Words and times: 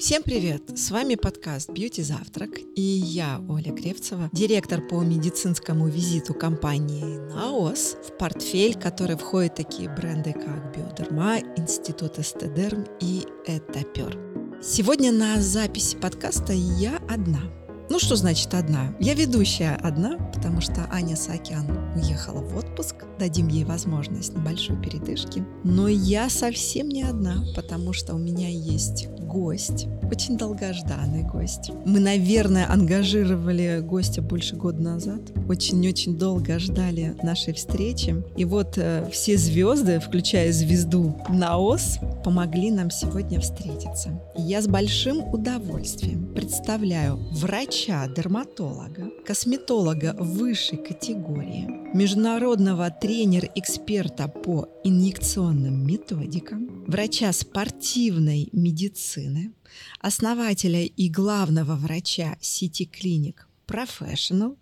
Всем 0.00 0.22
привет! 0.22 0.62
С 0.78 0.90
вами 0.90 1.14
подкаст 1.14 1.68
«Бьюти 1.68 2.02
Завтрак» 2.02 2.52
и 2.74 2.80
я, 2.80 3.38
Оля 3.50 3.70
Кревцева, 3.70 4.30
директор 4.32 4.80
по 4.80 5.02
медицинскому 5.02 5.88
визиту 5.88 6.32
компании 6.32 7.18
«Наос», 7.34 7.98
в 8.08 8.16
портфель, 8.16 8.80
который 8.80 9.18
входит 9.18 9.56
такие 9.56 9.94
бренды, 9.94 10.32
как 10.32 10.74
«Биодерма», 10.74 11.40
«Институт 11.58 12.18
Эстедерм» 12.18 12.86
и 12.98 13.26
«Этапер». 13.46 14.18
Сегодня 14.62 15.12
на 15.12 15.38
записи 15.38 15.98
подкаста 15.98 16.54
я 16.54 16.96
одна– 17.06 17.42
ну, 17.90 17.98
что 17.98 18.14
значит 18.14 18.54
одна? 18.54 18.94
Я 19.00 19.14
ведущая 19.14 19.74
одна, 19.82 20.16
потому 20.40 20.62
что 20.62 20.86
Аня 20.90 21.16
Сакян 21.16 21.66
уехала 21.94 22.40
в 22.40 22.56
отпуск. 22.56 23.04
Дадим 23.18 23.48
ей 23.48 23.64
возможность 23.64 24.34
небольшой 24.34 24.80
передышки. 24.80 25.44
Но 25.64 25.86
я 25.86 26.30
совсем 26.30 26.88
не 26.88 27.02
одна, 27.02 27.44
потому 27.54 27.92
что 27.92 28.14
у 28.14 28.18
меня 28.18 28.48
есть 28.48 29.08
гость, 29.30 29.86
очень 30.10 30.38
долгожданный 30.38 31.22
гость. 31.22 31.70
Мы, 31.84 32.00
наверное, 32.00 32.70
ангажировали 32.70 33.80
гостя 33.80 34.22
больше 34.22 34.56
года 34.56 34.80
назад. 34.80 35.20
Очень-очень 35.48 36.16
долго 36.18 36.58
ждали 36.58 37.14
нашей 37.22 37.52
встречи. 37.52 38.22
И 38.36 38.44
вот 38.44 38.76
э, 38.76 39.08
все 39.12 39.36
звезды, 39.36 40.00
включая 40.00 40.52
звезду 40.52 41.16
Наос, 41.28 41.98
помогли 42.24 42.70
нам 42.70 42.90
сегодня 42.90 43.40
встретиться. 43.40 44.20
Я 44.36 44.62
с 44.62 44.66
большим 44.66 45.22
удовольствием 45.32 46.32
представляю 46.34 47.18
врача-дерматолога, 47.32 49.10
косметолога 49.26 50.16
высшей 50.30 50.78
категории, 50.78 51.66
международного 51.94 52.90
тренер-эксперта 52.90 54.28
по 54.28 54.68
инъекционным 54.84 55.86
методикам, 55.86 56.84
врача 56.86 57.32
спортивной 57.32 58.48
медицины, 58.52 59.52
основателя 60.00 60.84
и 60.84 61.08
главного 61.08 61.74
врача 61.74 62.36
сети 62.40 62.84
клиник 62.84 63.48
Professional, 63.66 64.56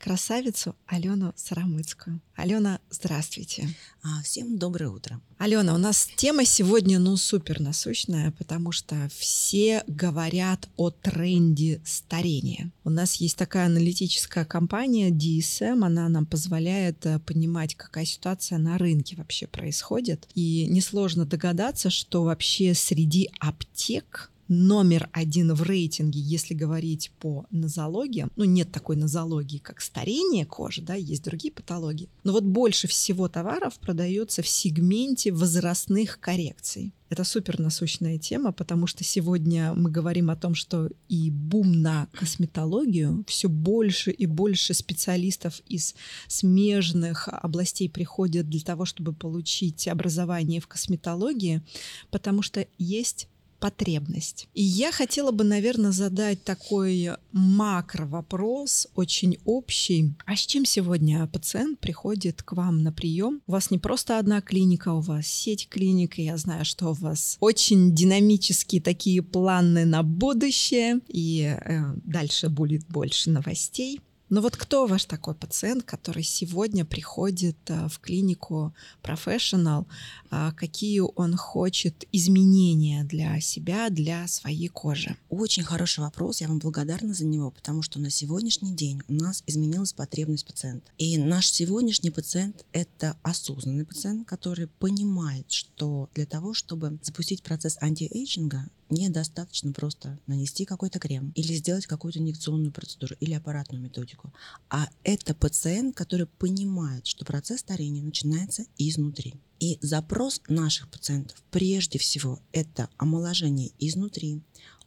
красавицу 0.00 0.74
Алену 0.86 1.32
Сарамыцкую. 1.36 2.20
Алена, 2.34 2.80
здравствуйте. 2.90 3.68
А, 4.02 4.22
всем 4.22 4.56
доброе 4.58 4.88
утро. 4.88 5.20
Алена, 5.36 5.74
у 5.74 5.78
нас 5.78 6.08
тема 6.16 6.46
сегодня 6.46 6.98
ну 6.98 7.18
супер 7.18 7.60
насущная, 7.60 8.30
потому 8.32 8.72
что 8.72 8.96
все 9.14 9.84
говорят 9.86 10.70
о 10.76 10.90
тренде 10.90 11.82
старения. 11.84 12.70
У 12.82 12.88
нас 12.88 13.16
есть 13.16 13.36
такая 13.36 13.66
аналитическая 13.66 14.46
компания 14.46 15.10
DSM, 15.10 15.84
она 15.84 16.08
нам 16.08 16.24
позволяет 16.24 17.04
э, 17.04 17.18
понимать, 17.18 17.74
какая 17.74 18.06
ситуация 18.06 18.56
на 18.56 18.78
рынке 18.78 19.16
вообще 19.16 19.46
происходит. 19.46 20.26
И 20.34 20.66
несложно 20.66 21.26
догадаться, 21.26 21.90
что 21.90 22.24
вообще 22.24 22.72
среди 22.72 23.30
аптек 23.38 24.30
номер 24.50 25.08
один 25.12 25.54
в 25.54 25.62
рейтинге, 25.62 26.20
если 26.20 26.54
говорить 26.54 27.12
по 27.20 27.46
нозологии. 27.50 28.26
Ну, 28.34 28.44
нет 28.44 28.72
такой 28.72 28.96
нозологии, 28.96 29.58
как 29.58 29.80
старение 29.80 30.44
кожи, 30.44 30.82
да, 30.82 30.94
есть 30.94 31.22
другие 31.22 31.54
патологии. 31.54 32.08
Но 32.24 32.32
вот 32.32 32.42
больше 32.42 32.88
всего 32.88 33.28
товаров 33.28 33.78
продается 33.78 34.42
в 34.42 34.48
сегменте 34.48 35.30
возрастных 35.32 36.18
коррекций. 36.18 36.92
Это 37.10 37.24
супер 37.24 37.58
насущная 37.58 38.18
тема, 38.18 38.52
потому 38.52 38.86
что 38.86 39.04
сегодня 39.04 39.72
мы 39.74 39.90
говорим 39.90 40.30
о 40.30 40.36
том, 40.36 40.54
что 40.54 40.90
и 41.08 41.30
бум 41.30 41.80
на 41.80 42.08
косметологию, 42.12 43.24
все 43.26 43.48
больше 43.48 44.10
и 44.10 44.26
больше 44.26 44.74
специалистов 44.74 45.60
из 45.68 45.94
смежных 46.28 47.28
областей 47.28 47.88
приходят 47.88 48.48
для 48.48 48.60
того, 48.60 48.84
чтобы 48.84 49.12
получить 49.12 49.88
образование 49.88 50.60
в 50.60 50.68
косметологии, 50.68 51.62
потому 52.10 52.42
что 52.42 52.66
есть 52.78 53.28
потребность. 53.60 54.48
И 54.54 54.62
я 54.62 54.90
хотела 54.90 55.30
бы, 55.30 55.44
наверное, 55.44 55.92
задать 55.92 56.42
такой 56.42 57.10
макро 57.32 58.06
вопрос, 58.06 58.88
очень 58.94 59.38
общий. 59.44 60.14
А 60.26 60.34
с 60.34 60.40
чем 60.40 60.64
сегодня 60.64 61.26
пациент 61.26 61.78
приходит 61.78 62.42
к 62.42 62.52
вам 62.52 62.82
на 62.82 62.92
прием? 62.92 63.42
У 63.46 63.52
вас 63.52 63.70
не 63.70 63.78
просто 63.78 64.18
одна 64.18 64.40
клиника, 64.40 64.92
у 64.92 65.00
вас 65.00 65.26
сеть 65.26 65.68
клиник, 65.68 66.18
и 66.18 66.24
я 66.24 66.36
знаю, 66.36 66.64
что 66.64 66.90
у 66.90 66.94
вас 66.94 67.36
очень 67.40 67.94
динамические 67.94 68.80
такие 68.80 69.22
планы 69.22 69.84
на 69.84 70.02
будущее, 70.02 71.00
и 71.08 71.42
э, 71.42 71.82
дальше 72.04 72.48
будет 72.48 72.86
больше 72.88 73.30
новостей. 73.30 74.00
Но 74.30 74.40
вот 74.40 74.56
кто 74.56 74.86
ваш 74.86 75.06
такой 75.06 75.34
пациент, 75.34 75.82
который 75.82 76.22
сегодня 76.22 76.84
приходит 76.84 77.58
э, 77.66 77.88
в 77.88 77.98
клинику 77.98 78.72
Professional, 79.02 79.86
а, 80.30 80.52
какие 80.52 81.00
он 81.00 81.36
хочет 81.36 82.04
изменения 82.12 83.02
для 83.02 83.40
себя, 83.40 83.90
для 83.90 84.28
своей 84.28 84.68
кожи? 84.68 85.16
Очень 85.30 85.64
хороший 85.64 86.00
вопрос, 86.00 86.40
я 86.40 86.46
вам 86.46 86.60
благодарна 86.60 87.12
за 87.12 87.26
него, 87.26 87.50
потому 87.50 87.82
что 87.82 87.98
на 87.98 88.10
сегодняшний 88.10 88.72
день 88.72 89.02
у 89.08 89.14
нас 89.14 89.42
изменилась 89.48 89.92
потребность 89.92 90.46
пациента. 90.46 90.92
И 90.96 91.18
наш 91.18 91.50
сегодняшний 91.50 92.10
пациент– 92.10 92.64
это 92.72 93.16
осознанный 93.22 93.84
пациент, 93.84 94.28
который 94.28 94.68
понимает, 94.68 95.50
что 95.50 96.08
для 96.14 96.26
того, 96.26 96.54
чтобы 96.54 97.00
запустить 97.02 97.42
процесс 97.42 97.76
антиэйджинга, 97.80 98.68
недостаточно 98.90 99.72
просто 99.72 100.18
нанести 100.26 100.64
какой-то 100.64 100.98
крем 100.98 101.32
или 101.34 101.54
сделать 101.54 101.86
какую-то 101.86 102.18
инъекционную 102.18 102.72
процедуру 102.72 103.14
или 103.20 103.34
аппаратную 103.34 103.82
методику, 103.82 104.32
а 104.68 104.88
это 105.04 105.34
пациент, 105.34 105.96
который 105.96 106.26
понимает, 106.26 107.06
что 107.06 107.24
процесс 107.24 107.60
старения 107.60 108.02
начинается 108.02 108.64
изнутри. 108.78 109.34
И 109.60 109.78
запрос 109.82 110.40
наших 110.48 110.90
пациентов 110.90 111.42
прежде 111.50 111.98
всего 111.98 112.40
это 112.52 112.88
омоложение 112.96 113.72
изнутри, 113.78 114.42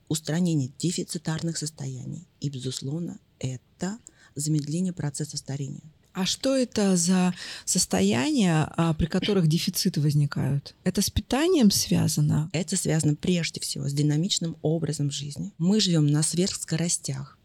устранение 0.07 0.71
дефицитарных 0.77 1.57
состояний 1.57 2.27
и, 2.39 2.49
безусловно, 2.49 3.19
это 3.39 3.99
замедление 4.35 4.93
процесса 4.93 5.37
старения. 5.37 5.92
А 6.13 6.27
что 6.27 6.55
это 6.55 6.95
за 6.95 7.33
состояния, 7.65 8.71
а, 8.77 8.93
при 8.93 9.07
которых 9.07 9.47
дефициты 9.47 9.99
возникают? 9.99 10.75
Это 10.83 11.01
с 11.01 11.09
питанием 11.09 11.71
связано? 11.71 12.51
Это 12.53 12.77
связано 12.77 13.15
прежде 13.15 13.59
всего 13.59 13.89
с 13.89 13.93
динамичным 13.93 14.55
образом 14.61 15.09
жизни. 15.09 15.51
Мы 15.57 15.79
живем 15.79 16.05
на 16.05 16.21
сверхскоростях, 16.21 17.39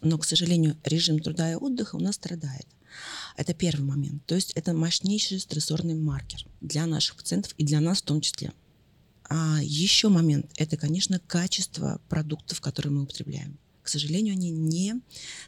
но, 0.00 0.18
к 0.18 0.24
сожалению, 0.24 0.76
режим 0.82 1.20
труда 1.20 1.52
и 1.52 1.54
отдыха 1.54 1.94
у 1.94 2.00
нас 2.00 2.16
страдает. 2.16 2.66
Это 3.36 3.54
первый 3.54 3.84
момент. 3.84 4.26
То 4.26 4.34
есть 4.34 4.50
это 4.52 4.74
мощнейший 4.74 5.38
стрессорный 5.38 5.94
маркер 5.94 6.44
для 6.60 6.86
наших 6.86 7.16
пациентов 7.16 7.54
и 7.56 7.64
для 7.64 7.80
нас 7.80 8.02
в 8.02 8.04
том 8.04 8.20
числе. 8.20 8.52
А 9.28 9.60
еще 9.62 10.08
момент– 10.08 10.50
это, 10.56 10.76
конечно, 10.76 11.20
качество 11.20 12.00
продуктов, 12.08 12.60
которые 12.60 12.92
мы 12.92 13.02
употребляем 13.04 13.58
к 13.82 13.88
сожалению, 13.88 14.32
они 14.32 14.50
не 14.50 15.00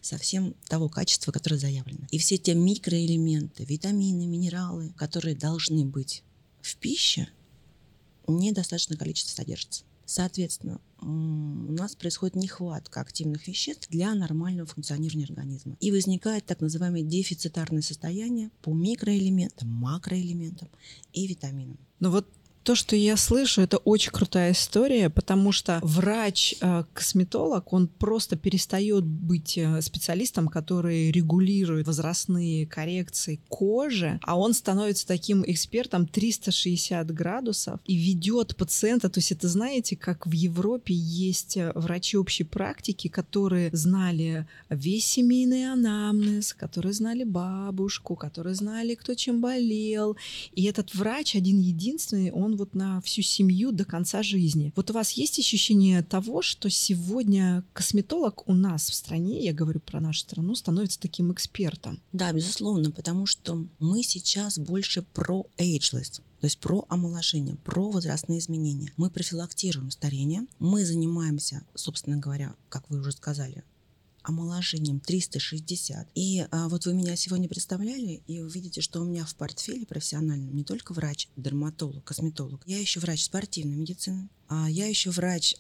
совсем 0.02 0.54
того 0.68 0.88
качества, 0.88 1.32
которое 1.32 1.58
заявлено. 1.58 2.06
И 2.10 2.18
все 2.18 2.36
те 2.36 2.54
микроэлементы, 2.54 3.64
витамины, 3.64 4.26
минералы, 4.26 4.92
которые 4.96 5.36
должны 5.36 5.84
быть 5.84 6.22
в 6.60 6.76
пище, 6.76 7.28
недостаточное 8.26 8.98
количество 8.98 9.34
содержится. 9.34 9.84
Соответственно, 10.06 10.80
у 11.00 11.72
нас 11.72 11.94
происходит 11.96 12.36
нехватка 12.36 13.00
активных 13.00 13.46
веществ 13.46 13.88
для 13.88 14.14
нормального 14.14 14.66
функционирования 14.66 15.24
организма. 15.24 15.76
И 15.80 15.90
возникает 15.90 16.44
так 16.46 16.60
называемое 16.60 17.02
дефицитарное 17.02 17.82
состояние 17.82 18.50
по 18.62 18.72
микроэлементам, 18.72 19.68
макроэлементам 19.68 20.68
и 21.12 21.26
витаминам. 21.26 21.78
Но 22.00 22.10
вот 22.10 22.28
то, 22.64 22.74
что 22.74 22.96
я 22.96 23.16
слышу, 23.18 23.60
это 23.60 23.76
очень 23.76 24.10
крутая 24.10 24.52
история, 24.52 25.10
потому 25.10 25.52
что 25.52 25.78
врач-косметолог, 25.82 27.72
он 27.72 27.88
просто 27.88 28.36
перестает 28.36 29.04
быть 29.04 29.58
э, 29.58 29.82
специалистом, 29.82 30.48
который 30.48 31.10
регулирует 31.10 31.86
возрастные 31.86 32.66
коррекции 32.66 33.40
кожи, 33.48 34.18
а 34.22 34.38
он 34.38 34.54
становится 34.54 35.06
таким 35.06 35.44
экспертом 35.46 36.06
360 36.06 37.12
градусов 37.12 37.80
и 37.84 37.96
ведет 37.96 38.56
пациента. 38.56 39.10
То 39.10 39.18
есть 39.18 39.32
это, 39.32 39.46
знаете, 39.46 39.94
как 39.94 40.26
в 40.26 40.32
Европе 40.32 40.94
есть 40.94 41.58
э, 41.58 41.70
врачи 41.74 42.16
общей 42.16 42.44
практики, 42.44 43.08
которые 43.08 43.68
знали 43.72 44.46
весь 44.70 45.04
семейный 45.04 45.70
анамнез, 45.70 46.54
которые 46.54 46.94
знали 46.94 47.24
бабушку, 47.24 48.16
которые 48.16 48.54
знали, 48.54 48.94
кто 48.94 49.14
чем 49.14 49.42
болел. 49.42 50.16
И 50.52 50.64
этот 50.64 50.94
врач 50.94 51.36
один 51.36 51.58
единственный, 51.58 52.30
он 52.30 52.53
вот 52.56 52.74
на 52.74 53.00
всю 53.00 53.22
семью 53.22 53.72
до 53.72 53.84
конца 53.84 54.22
жизни. 54.22 54.72
Вот 54.76 54.90
у 54.90 54.94
вас 54.94 55.12
есть 55.12 55.38
ощущение 55.38 56.02
того, 56.02 56.42
что 56.42 56.70
сегодня 56.70 57.64
косметолог 57.72 58.48
у 58.48 58.54
нас 58.54 58.90
в 58.90 58.94
стране, 58.94 59.44
я 59.44 59.52
говорю 59.52 59.80
про 59.80 60.00
нашу 60.00 60.20
страну, 60.20 60.54
становится 60.54 61.00
таким 61.00 61.32
экспертом? 61.32 62.00
Да, 62.12 62.32
безусловно, 62.32 62.90
потому 62.90 63.26
что 63.26 63.66
мы 63.78 64.02
сейчас 64.02 64.58
больше 64.58 65.02
про 65.02 65.46
ageless. 65.58 66.20
То 66.40 66.46
есть 66.46 66.58
про 66.58 66.84
омоложение, 66.90 67.56
про 67.64 67.90
возрастные 67.90 68.38
изменения. 68.38 68.92
Мы 68.98 69.08
профилактируем 69.08 69.90
старение, 69.90 70.46
мы 70.58 70.84
занимаемся, 70.84 71.62
собственно 71.74 72.18
говоря, 72.18 72.54
как 72.68 72.90
вы 72.90 72.98
уже 72.98 73.12
сказали, 73.12 73.64
омоложением 74.24 75.00
360. 75.00 76.08
И 76.14 76.46
а, 76.50 76.68
вот 76.68 76.86
вы 76.86 76.94
меня 76.94 77.14
сегодня 77.14 77.48
представляли, 77.48 78.22
и 78.26 78.40
вы 78.40 78.48
видите, 78.50 78.80
что 78.80 79.00
у 79.00 79.04
меня 79.04 79.24
в 79.24 79.34
портфеле 79.36 79.86
профессиональном 79.86 80.54
не 80.54 80.64
только 80.64 80.92
врач, 80.92 81.28
дерматолог, 81.36 82.02
косметолог, 82.02 82.62
я 82.66 82.80
еще 82.80 83.00
врач 83.00 83.24
спортивной 83.24 83.76
медицины, 83.76 84.28
а 84.48 84.68
я 84.68 84.86
еще 84.86 85.10
врач 85.10 85.56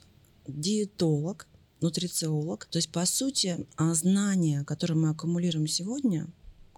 диетолог, 0.46 1.46
нутрициолог. 1.80 2.64
То 2.66 2.78
есть, 2.78 2.90
по 2.90 3.04
сути, 3.04 3.66
а, 3.76 3.94
знания, 3.94 4.64
которые 4.64 4.96
мы 4.96 5.10
аккумулируем 5.10 5.66
сегодня, 5.66 6.26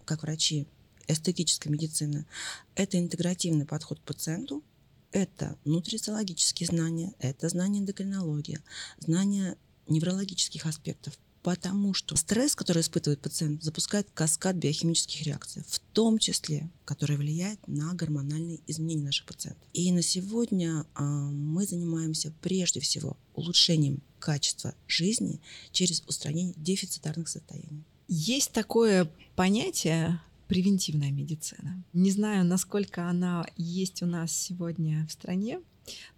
как 0.05 0.23
врачи 0.23 0.67
эстетической 1.07 1.69
медицины, 1.69 2.27
это 2.75 2.99
интегративный 2.99 3.65
подход 3.65 4.01
к 4.01 4.03
пациенту, 4.03 4.65
это 5.13 5.57
нутрициологические 5.65 6.67
знания, 6.67 7.15
это 7.21 7.49
знания 7.49 7.79
эндокринологии, 7.79 8.59
знания 8.99 9.57
неврологических 9.89 10.67
аспектов, 10.67 11.17
потому 11.47 11.95
что 11.95 12.17
стресс, 12.17 12.57
который 12.57 12.83
испытывает 12.83 13.21
пациент, 13.21 13.63
запускает 13.63 14.09
каскад 14.13 14.57
биохимических 14.57 15.23
реакций, 15.23 15.63
в 15.69 15.79
том 15.79 16.19
числе, 16.19 16.69
который 16.85 17.17
влияет 17.17 17.61
на 17.69 17.95
гормональные 17.95 18.59
изменения 18.67 19.05
наших 19.05 19.27
пациентов. 19.27 19.63
И 19.73 19.93
на 19.93 20.03
сегодня 20.03 20.85
а, 20.97 21.05
мы 21.05 21.65
занимаемся 21.65 22.33
прежде 22.43 22.81
всего 22.81 23.17
улучшением 23.37 24.03
качества 24.19 24.75
жизни 24.89 25.41
через 25.71 26.03
устранение 26.09 26.55
дефицитарных 26.57 27.29
состояний. 27.29 27.85
Есть 28.09 28.51
такое 28.51 29.09
понятие 29.37 30.21
превентивная 30.49 31.13
медицина. 31.13 31.81
Не 31.93 32.11
знаю, 32.11 32.45
насколько 32.45 33.09
она 33.09 33.47
есть 33.57 34.03
у 34.03 34.07
нас 34.07 34.33
сегодня 34.33 35.07
в 35.07 35.13
стране, 35.13 35.61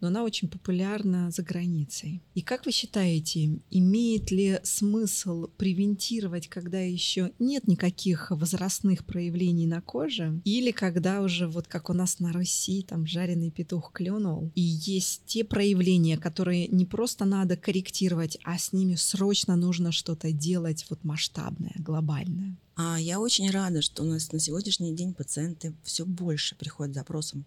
но 0.00 0.08
она 0.08 0.22
очень 0.22 0.48
популярна 0.48 1.30
за 1.30 1.42
границей. 1.42 2.22
И 2.34 2.42
как 2.42 2.66
вы 2.66 2.72
считаете, 2.72 3.58
имеет 3.70 4.30
ли 4.30 4.60
смысл 4.62 5.48
превентировать, 5.56 6.48
когда 6.48 6.80
еще 6.80 7.32
нет 7.38 7.66
никаких 7.68 8.30
возрастных 8.30 9.04
проявлений 9.04 9.66
на 9.66 9.80
коже, 9.80 10.40
или 10.44 10.70
когда 10.70 11.22
уже 11.22 11.46
вот 11.46 11.66
как 11.66 11.90
у 11.90 11.92
нас 11.92 12.20
на 12.20 12.32
Руси, 12.32 12.82
там 12.82 13.06
жареный 13.06 13.50
петух 13.50 13.92
клюнул, 13.92 14.50
и 14.54 14.60
есть 14.60 15.22
те 15.26 15.44
проявления, 15.44 16.18
которые 16.18 16.68
не 16.68 16.86
просто 16.86 17.24
надо 17.24 17.56
корректировать, 17.56 18.38
а 18.44 18.58
с 18.58 18.72
ними 18.72 18.94
срочно 18.94 19.56
нужно 19.56 19.92
что-то 19.92 20.32
делать 20.32 20.86
вот 20.90 21.04
масштабное, 21.04 21.74
глобальное? 21.78 22.56
А 22.76 22.96
я 23.00 23.18
очень 23.18 23.50
рада, 23.50 23.82
что 23.82 24.04
у 24.04 24.06
нас 24.06 24.30
на 24.30 24.38
сегодняшний 24.38 24.94
день 24.94 25.12
пациенты 25.12 25.74
все 25.82 26.06
больше 26.06 26.54
приходят 26.54 26.94
с 26.94 26.98
запросом 26.98 27.44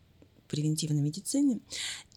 превентивной 0.51 1.01
медицине 1.01 1.61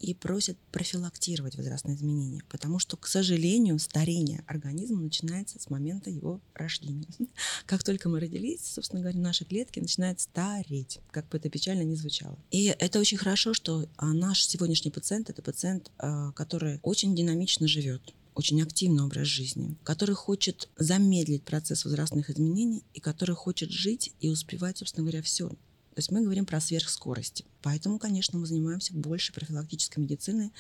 и 0.01 0.13
просят 0.13 0.59
профилактировать 0.73 1.57
возрастные 1.57 1.95
изменения, 1.95 2.43
потому 2.51 2.81
что, 2.81 2.97
к 2.97 3.07
сожалению, 3.07 3.79
старение 3.79 4.43
организма 4.49 5.01
начинается 5.01 5.61
с 5.61 5.71
момента 5.71 6.11
его 6.11 6.41
рождения. 6.53 7.07
Как 7.67 7.85
только 7.85 8.09
мы 8.09 8.19
родились, 8.19 8.61
собственно 8.65 9.03
говоря, 9.03 9.21
наши 9.21 9.45
клетки 9.45 9.79
начинают 9.79 10.21
стареть, 10.21 10.99
как 11.13 11.29
бы 11.29 11.39
это 11.39 11.49
печально 11.49 11.83
ни 11.83 11.95
звучало. 11.95 12.37
И 12.51 12.75
это 12.79 12.99
очень 12.99 13.19
хорошо, 13.19 13.55
что 13.55 13.89
а, 13.97 14.13
наш 14.13 14.45
сегодняшний 14.45 14.91
пациент— 14.91 15.31
это 15.31 15.41
пациент, 15.41 15.93
а, 15.99 16.33
который 16.33 16.81
очень 16.83 17.15
динамично 17.15 17.69
живет, 17.69 18.15
очень 18.35 18.61
активный 18.63 19.05
образ 19.05 19.29
жизни, 19.29 19.77
который 19.85 20.17
хочет 20.17 20.69
замедлить 20.77 21.45
процесс 21.45 21.85
возрастных 21.85 22.31
изменений 22.31 22.83
и 22.95 23.01
который 23.01 23.37
хочет 23.37 23.71
жить 23.71 24.13
и 24.21 24.29
успевать, 24.29 24.79
собственно 24.79 25.05
говоря, 25.05 25.23
все 25.23 25.53
то 25.95 26.01
есть 26.01 26.11
мы 26.11 26.23
говорим 26.23 26.45
про 26.45 26.61
сверхскорости. 26.61 27.45
Поэтому, 27.63 28.01
конечно, 28.01 28.37
мы 28.37 28.47
занимаемся 28.47 28.93
больше 28.95 29.33
профилактической 29.33 30.01
медициной. 30.01 30.53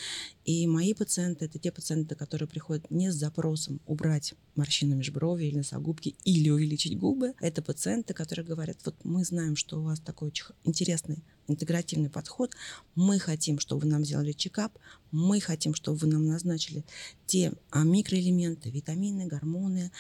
И 0.45 0.65
мои 0.69 0.95
пациенты— 0.95 1.45
это 1.47 1.59
те 1.59 1.73
пациенты, 1.73 2.15
которые 2.15 2.47
приходят 2.49 2.89
не 2.89 3.11
с 3.11 3.17
запросом 3.17 3.81
убрать 3.85 4.35
морщины 4.55 4.95
межброви 4.95 5.47
или 5.47 5.57
носогубки 5.57 6.15
или 6.25 6.51
увеличить 6.51 6.97
губы. 6.97 7.35
Это 7.41 7.63
пациенты, 7.63 8.15
которые 8.15 8.47
говорят, 8.47 8.79
вот 8.85 8.95
мы 9.03 9.25
знаем, 9.25 9.57
что 9.57 9.81
у 9.81 9.83
вас 9.83 9.99
такой 9.99 10.29
очень 10.29 10.47
интересный 10.63 11.25
интегративный 11.49 12.11
подход. 12.11 12.55
Мы 12.95 13.19
хотим, 13.19 13.59
чтобы 13.59 13.83
вы 13.83 13.89
нам 13.89 14.05
сделали 14.05 14.31
чекап. 14.31 14.79
Мы 15.11 15.41
хотим, 15.41 15.75
чтобы 15.75 15.99
вы 15.99 16.07
нам 16.07 16.25
назначили 16.27 16.85
те 17.27 17.53
а, 17.71 17.83
микроэлементы, 17.83 18.71
витамины, 18.71 19.27
гормоны 19.27 19.91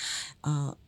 а, 0.42 0.78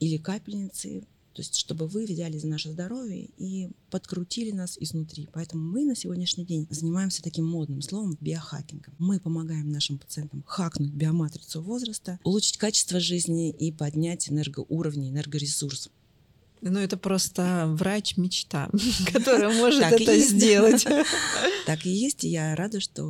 или 0.00 0.16
капельницы, 0.16 1.06
то 1.32 1.40
есть, 1.40 1.56
чтобы 1.56 1.86
вы 1.86 2.04
взяли 2.04 2.38
за 2.38 2.46
наше 2.46 2.70
здоровье 2.70 3.28
и 3.38 3.70
подкрутили 3.90 4.50
нас 4.50 4.76
изнутри. 4.78 5.28
Поэтому 5.32 5.62
мы 5.62 5.84
на 5.84 5.96
сегодняшний 5.96 6.44
день 6.44 6.66
занимаемся 6.70 7.22
таким 7.22 7.46
модным 7.46 7.82
словом 7.82 8.16
биохакингом. 8.20 8.94
Мы 8.98 9.18
помогаем 9.18 9.70
нашим 9.70 9.98
пациентам 9.98 10.44
хакнуть 10.46 10.92
биоматрицу 10.92 11.62
возраста, 11.62 12.20
улучшить 12.24 12.58
качество 12.58 13.00
жизни 13.00 13.50
и 13.50 13.72
поднять 13.72 14.30
энергоуровни, 14.30 15.10
энергоресурс. 15.10 15.90
Ну, 16.62 16.78
это 16.78 16.96
просто 16.96 17.66
врач-мечта, 17.76 18.70
который 19.12 19.52
может 19.54 19.82
это 19.82 20.18
сделать. 20.18 20.86
Так 21.66 21.86
и 21.86 21.90
есть. 21.90 22.24
И 22.24 22.28
я 22.28 22.56
рада, 22.56 22.80
что 22.80 23.04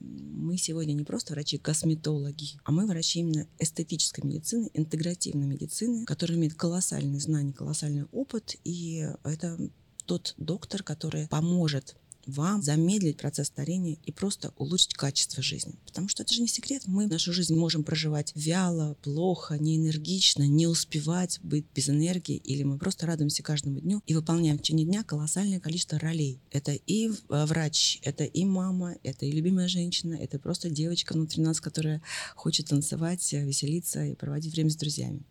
мы 0.00 0.58
сегодня 0.58 0.92
не 0.92 1.04
просто 1.04 1.32
врачи-косметологи, 1.32 2.58
а 2.64 2.70
мы 2.70 2.86
врачи 2.86 3.20
именно 3.20 3.46
эстетической 3.58 4.22
медицины, 4.24 4.70
интегративной 4.74 5.46
медицины, 5.46 6.04
которые 6.04 6.36
имеют 6.38 6.54
колоссальные 6.54 7.20
знания, 7.20 7.54
колоссальный 7.54 8.04
опыт. 8.12 8.56
И 8.64 9.06
это 9.22 9.58
тот 10.04 10.34
доктор, 10.36 10.82
который 10.82 11.28
поможет 11.28 11.96
вам 12.26 12.62
замедлить 12.62 13.16
процесс 13.16 13.48
старения 13.48 13.98
и 14.04 14.12
просто 14.12 14.52
улучшить 14.56 14.94
качество 14.94 15.42
жизни. 15.42 15.74
Потому 15.86 16.08
что 16.08 16.22
это 16.22 16.32
же 16.34 16.40
не 16.40 16.48
секрет. 16.48 16.82
Мы 16.86 17.06
нашу 17.06 17.32
жизнь 17.32 17.54
можем 17.54 17.84
проживать 17.84 18.32
вяло, 18.34 18.96
плохо, 19.02 19.58
неэнергично, 19.58 20.44
не 20.44 20.66
успевать 20.66 21.40
быть 21.42 21.66
без 21.74 21.88
энергии, 21.88 22.36
или 22.36 22.62
мы 22.62 22.78
просто 22.78 23.06
радуемся 23.06 23.42
каждому 23.42 23.80
дню 23.80 24.02
и 24.06 24.14
выполняем 24.14 24.58
в 24.58 24.62
течение 24.62 24.86
дня 24.86 25.04
колоссальное 25.04 25.60
количество 25.60 25.98
ролей. 25.98 26.40
Это 26.50 26.72
и 26.72 27.08
э, 27.08 27.10
врач, 27.28 27.98
это 28.02 28.24
и 28.24 28.44
мама, 28.44 28.96
это 29.02 29.26
и 29.26 29.32
любимая 29.32 29.68
женщина, 29.68 30.14
это 30.14 30.38
просто 30.38 30.70
девочка 30.70 31.12
внутри 31.12 31.42
нас, 31.42 31.60
которая 31.60 32.02
хочет 32.34 32.68
танцевать, 32.68 33.32
веселиться 33.32 34.04
и 34.04 34.14
проводить 34.14 34.52
время 34.52 34.70
с 34.70 34.76
друзьями. 34.76 35.22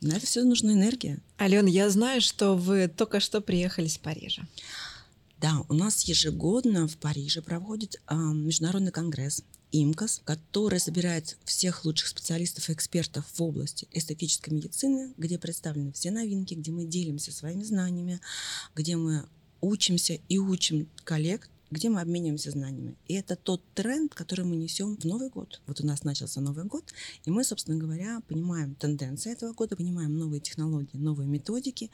На 0.00 0.16
это 0.16 0.26
все 0.26 0.44
нужна 0.44 0.72
энергия. 0.72 1.18
Алена, 1.38 1.68
я 1.68 1.88
знаю, 1.88 2.20
что 2.20 2.54
вы 2.54 2.88
только 2.88 3.20
что 3.20 3.40
приехали 3.40 3.88
с 3.88 3.96
Парижа. 3.96 4.42
Да, 5.38 5.64
у 5.68 5.74
нас 5.74 6.02
ежегодно 6.04 6.88
в 6.88 6.96
Париже 6.96 7.42
проводит 7.42 8.00
э, 8.08 8.14
международный 8.14 8.90
конгресс 8.90 9.42
ИМКОС, 9.72 10.22
который 10.24 10.80
собирает 10.80 11.36
всех 11.44 11.84
лучших 11.84 12.08
специалистов 12.08 12.70
и 12.70 12.72
экспертов 12.72 13.26
в 13.32 13.42
области 13.42 13.86
эстетической 13.92 14.50
медицины, 14.50 15.12
где 15.18 15.38
представлены 15.38 15.92
все 15.92 16.10
новинки, 16.10 16.54
где 16.54 16.70
мы 16.70 16.86
делимся 16.86 17.32
своими 17.32 17.64
знаниями, 17.64 18.20
где 18.74 18.96
мы 18.96 19.26
учимся 19.60 20.18
и 20.28 20.38
учим 20.38 20.88
коллег 21.04 21.50
где 21.70 21.88
мы 21.88 22.00
обмениваемся 22.00 22.50
знаниями. 22.50 22.96
И 23.08 23.14
это 23.14 23.36
тот 23.36 23.62
тренд, 23.74 24.14
который 24.14 24.44
мы 24.44 24.56
несем 24.56 24.96
в 24.96 25.04
Новый 25.04 25.28
год. 25.28 25.60
Вот 25.66 25.80
у 25.80 25.86
нас 25.86 26.04
начался 26.04 26.40
Новый 26.40 26.64
год, 26.64 26.84
и 27.24 27.30
мы, 27.30 27.44
собственно 27.44 27.76
говоря, 27.76 28.20
понимаем 28.28 28.74
тенденции 28.74 29.32
этого 29.32 29.52
года, 29.52 29.76
понимаем 29.76 30.16
новые 30.16 30.40
технологии, 30.40 30.96
новые 30.96 31.26
методики, 31.26 31.90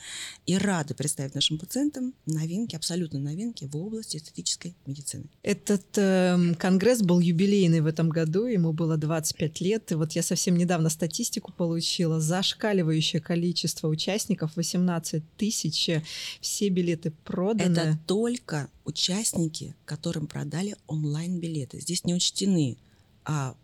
и 0.46 0.56
рады 0.56 0.94
представить 0.94 1.34
нашим 1.34 1.58
пациентам 1.58 2.14
новинки, 2.26 2.76
абсолютно 2.76 3.18
новинки 3.18 3.64
в 3.64 3.76
области 3.76 4.16
эстетической 4.16 4.74
медицины. 4.86 5.24
Этот 5.42 5.86
э, 5.96 6.54
конгресс 6.58 7.02
был 7.02 7.20
юбилейный 7.20 7.80
в 7.80 7.86
этом 7.86 8.08
году, 8.08 8.46
ему 8.46 8.72
было 8.72 8.96
25 8.96 9.60
лет, 9.60 9.92
и 9.92 9.94
вот 9.94 10.12
я 10.12 10.22
совсем 10.22 10.56
недавно 10.56 10.88
статистику 10.88 11.52
получила, 11.52 12.20
зашкаливающее 12.20 13.20
количество 13.20 13.88
участников, 13.88 14.56
18 14.56 15.22
тысяч, 15.36 15.90
все 16.40 16.68
билеты 16.68 17.12
проданы. 17.24 17.72
Это 17.72 17.98
только 18.06 18.68
участники, 18.84 19.61
которым 19.84 20.26
продали 20.26 20.76
онлайн-билеты. 20.86 21.80
Здесь 21.80 22.04
не 22.04 22.14
учтены 22.14 22.78
а 23.24 23.54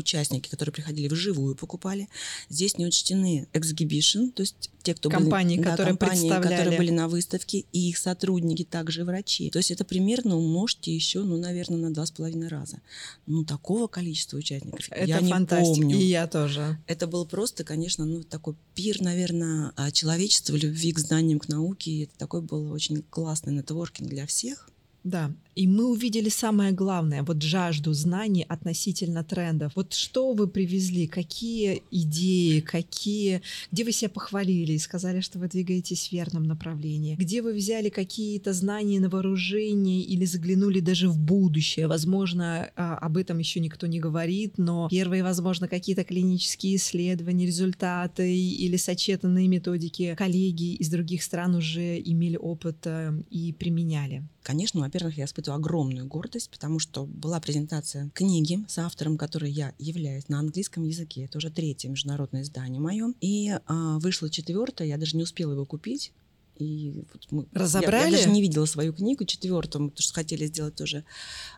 участники, 0.00 0.48
которые 0.48 0.72
приходили 0.72 1.08
вживую, 1.08 1.54
покупали. 1.54 2.08
Здесь 2.48 2.78
не 2.78 2.86
учтены 2.86 3.46
exhibition, 3.52 4.30
то 4.32 4.42
есть 4.42 4.70
те, 4.82 4.94
кто 4.94 5.10
компании, 5.10 5.56
были, 5.56 5.66
которые, 5.68 5.94
да, 5.94 5.98
компании 5.98 6.28
которые 6.30 6.78
были 6.78 6.90
на 6.90 7.06
выставке, 7.06 7.66
и 7.72 7.90
их 7.90 7.98
сотрудники, 7.98 8.64
также 8.64 9.04
врачи. 9.04 9.50
То 9.50 9.58
есть 9.58 9.70
это 9.70 9.84
примерно 9.84 10.36
умножьте 10.36 10.94
еще, 10.94 11.22
ну, 11.22 11.36
наверное, 11.36 11.78
на 11.78 11.92
два 11.92 12.06
с 12.06 12.10
половиной 12.10 12.48
раза. 12.48 12.80
Ну, 13.26 13.44
такого 13.44 13.86
количества 13.86 14.38
участников 14.38 14.86
это 14.90 15.04
я 15.04 15.20
не 15.20 15.46
помню. 15.46 15.96
И 15.96 16.04
я 16.04 16.26
тоже. 16.26 16.78
Это 16.86 17.06
был 17.06 17.26
просто, 17.26 17.62
конечно, 17.64 18.06
ну, 18.06 18.22
такой 18.22 18.56
пир, 18.74 19.02
наверное, 19.02 19.72
а, 19.76 19.90
человечества, 19.90 20.56
любви 20.56 20.92
к 20.92 20.98
знаниям, 20.98 21.38
к 21.38 21.48
науке. 21.48 22.04
Это 22.04 22.16
такой 22.16 22.40
был 22.40 22.72
очень 22.72 23.02
классный 23.02 23.52
нетворкинг 23.52 24.08
для 24.08 24.26
всех. 24.26 24.70
Да, 25.04 25.30
и 25.60 25.66
мы 25.66 25.90
увидели 25.90 26.30
самое 26.30 26.72
главное, 26.72 27.22
вот 27.22 27.42
жажду 27.42 27.92
знаний 27.92 28.46
относительно 28.48 29.22
трендов. 29.22 29.72
Вот 29.74 29.92
что 29.92 30.32
вы 30.32 30.46
привезли, 30.46 31.06
какие 31.06 31.82
идеи, 31.90 32.60
какие, 32.60 33.42
где 33.70 33.84
вы 33.84 33.92
себя 33.92 34.08
похвалили 34.08 34.72
и 34.72 34.78
сказали, 34.78 35.20
что 35.20 35.38
вы 35.38 35.48
двигаетесь 35.48 36.08
в 36.08 36.12
верном 36.12 36.44
направлении, 36.44 37.14
где 37.16 37.42
вы 37.42 37.52
взяли 37.52 37.90
какие-то 37.90 38.54
знания 38.54 39.00
на 39.00 39.10
вооружение 39.10 40.00
или 40.00 40.24
заглянули 40.24 40.80
даже 40.80 41.10
в 41.10 41.18
будущее. 41.18 41.88
Возможно, 41.88 42.70
а, 42.76 42.96
об 42.96 43.18
этом 43.18 43.38
еще 43.38 43.60
никто 43.60 43.86
не 43.86 44.00
говорит, 44.00 44.54
но 44.56 44.88
первые, 44.90 45.22
возможно, 45.22 45.68
какие-то 45.68 46.04
клинические 46.04 46.76
исследования, 46.76 47.44
результаты 47.44 48.34
или 48.34 48.78
сочетанные 48.78 49.46
методики 49.46 50.14
коллеги 50.16 50.76
из 50.76 50.88
других 50.88 51.22
стран 51.22 51.54
уже 51.54 52.00
имели 52.00 52.38
опыт 52.38 52.78
э, 52.86 53.12
и 53.30 53.52
применяли. 53.52 54.24
Конечно, 54.42 54.80
во-первых, 54.80 55.18
я 55.18 55.26
испытываю 55.50 55.54
огромную 55.54 56.06
гордость, 56.06 56.50
потому 56.50 56.78
что 56.78 57.06
была 57.06 57.40
презентация 57.40 58.10
книги 58.14 58.64
с 58.68 58.78
автором, 58.78 59.16
которой 59.16 59.50
я 59.50 59.72
являюсь 59.78 60.28
на 60.28 60.38
английском 60.38 60.84
языке. 60.84 61.24
Это 61.24 61.38
уже 61.38 61.50
третье 61.50 61.88
международное 61.88 62.42
издание 62.42 62.80
мое. 62.80 63.12
И 63.20 63.50
а, 63.66 63.98
вышло 63.98 64.30
четвертое, 64.30 64.88
я 64.88 64.96
даже 64.96 65.16
не 65.16 65.22
успела 65.22 65.52
его 65.52 65.66
купить. 65.66 66.12
И 66.60 67.04
вот 67.12 67.26
мы, 67.30 67.46
Разобрали? 67.52 68.10
Я, 68.10 68.16
я 68.16 68.16
даже 68.18 68.30
не 68.30 68.42
видела 68.42 68.66
свою 68.66 68.92
книгу 68.92 69.24
четвертую, 69.24 69.90
потому 69.90 70.02
что 70.02 70.14
хотели 70.14 70.46
сделать 70.46 70.74
тоже 70.74 71.04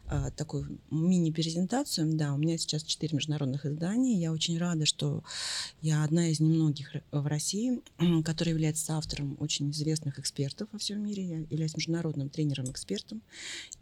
а, 0.07 0.31
такую 0.31 0.79
мини-презентацию. 0.91 2.15
Да, 2.15 2.35
у 2.35 2.39
меня 2.39 2.59
сейчас 2.59 2.83
четыре 2.83 3.17
международных 3.17 3.67
издания. 3.67 4.21
Я 4.21 4.33
очень 4.33 4.59
рада, 4.59 4.87
что 4.87 5.25
я 5.81 6.05
одна 6.05 6.29
из 6.29 6.41
немногих 6.41 6.95
в 7.11 7.27
России, 7.27 7.81
которая 8.25 8.55
является 8.55 8.97
автором 8.97 9.37
очень 9.41 9.71
известных 9.71 10.19
экспертов 10.19 10.69
во 10.73 10.79
всем 10.79 11.03
мире. 11.03 11.25
Я 11.25 11.39
являюсь 11.39 11.77
международным 11.77 12.29
тренером-экспертом 12.29 13.23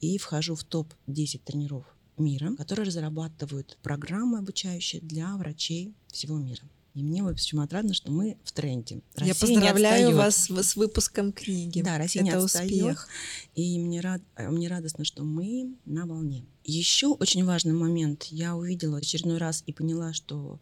и 0.00 0.18
вхожу 0.18 0.54
в 0.54 0.64
топ-10 0.64 1.40
тренеров 1.44 1.84
мира, 2.16 2.54
которые 2.56 2.86
разрабатывают 2.86 3.78
программы 3.82 4.38
обучающие 4.38 5.00
для 5.02 5.36
врачей 5.36 5.94
всего 6.08 6.38
мира. 6.38 6.62
И 6.94 7.02
мне, 7.02 7.22
в 7.22 7.28
общем, 7.28 7.60
отрадно, 7.60 7.94
что 7.94 8.10
мы 8.10 8.36
в 8.42 8.52
тренде. 8.52 9.00
Россия 9.14 9.34
Я 9.34 9.40
поздравляю 9.40 10.16
вас 10.16 10.50
с 10.50 10.76
выпуском 10.76 11.32
книги. 11.32 11.82
Да, 11.82 11.98
Россия 11.98 12.22
Это 12.22 12.32
не 12.32 12.44
отстает. 12.44 12.70
успех. 12.70 13.08
И 13.54 13.78
мне, 13.78 14.00
рад, 14.00 14.22
мне 14.36 14.68
радостно, 14.68 15.04
что 15.04 15.22
мы 15.22 15.74
на 15.84 16.06
волне. 16.06 16.44
Еще 16.64 17.08
очень 17.08 17.44
важный 17.44 17.72
момент. 17.72 18.24
Я 18.24 18.56
увидела 18.56 18.98
очередной 18.98 19.38
раз 19.38 19.62
и 19.66 19.72
поняла, 19.72 20.12
что 20.12 20.60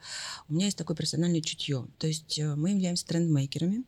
у 0.49 0.53
меня 0.53 0.67
есть 0.67 0.77
такое 0.77 0.97
профессиональное 0.97 1.41
чутье. 1.41 1.87
То 1.99 2.07
есть 2.07 2.39
э, 2.39 2.55
мы 2.55 2.71
являемся 2.71 3.07
трендмейкерами, 3.07 3.85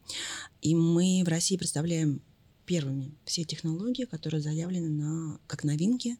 и 0.62 0.74
мы 0.74 1.22
в 1.24 1.28
России 1.28 1.56
представляем 1.56 2.22
первыми 2.64 3.12
все 3.24 3.44
технологии, 3.44 4.04
которые 4.04 4.40
заявлены 4.40 4.88
на, 4.88 5.40
как 5.46 5.64
новинки 5.64 6.16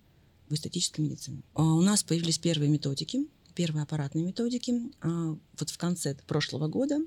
в 0.48 0.54
эстетической 0.54 1.00
медицине. 1.00 1.42
А 1.54 1.62
у 1.62 1.80
нас 1.80 2.02
появились 2.02 2.38
первые 2.38 2.68
методики, 2.68 3.26
первые 3.50 3.82
аппаратные 3.82 4.24
методики. 4.24 4.74
А, 5.00 5.36
вот 5.58 5.70
в 5.70 5.78
конце 5.78 6.14
прошлого 6.26 6.68
года 6.68 6.98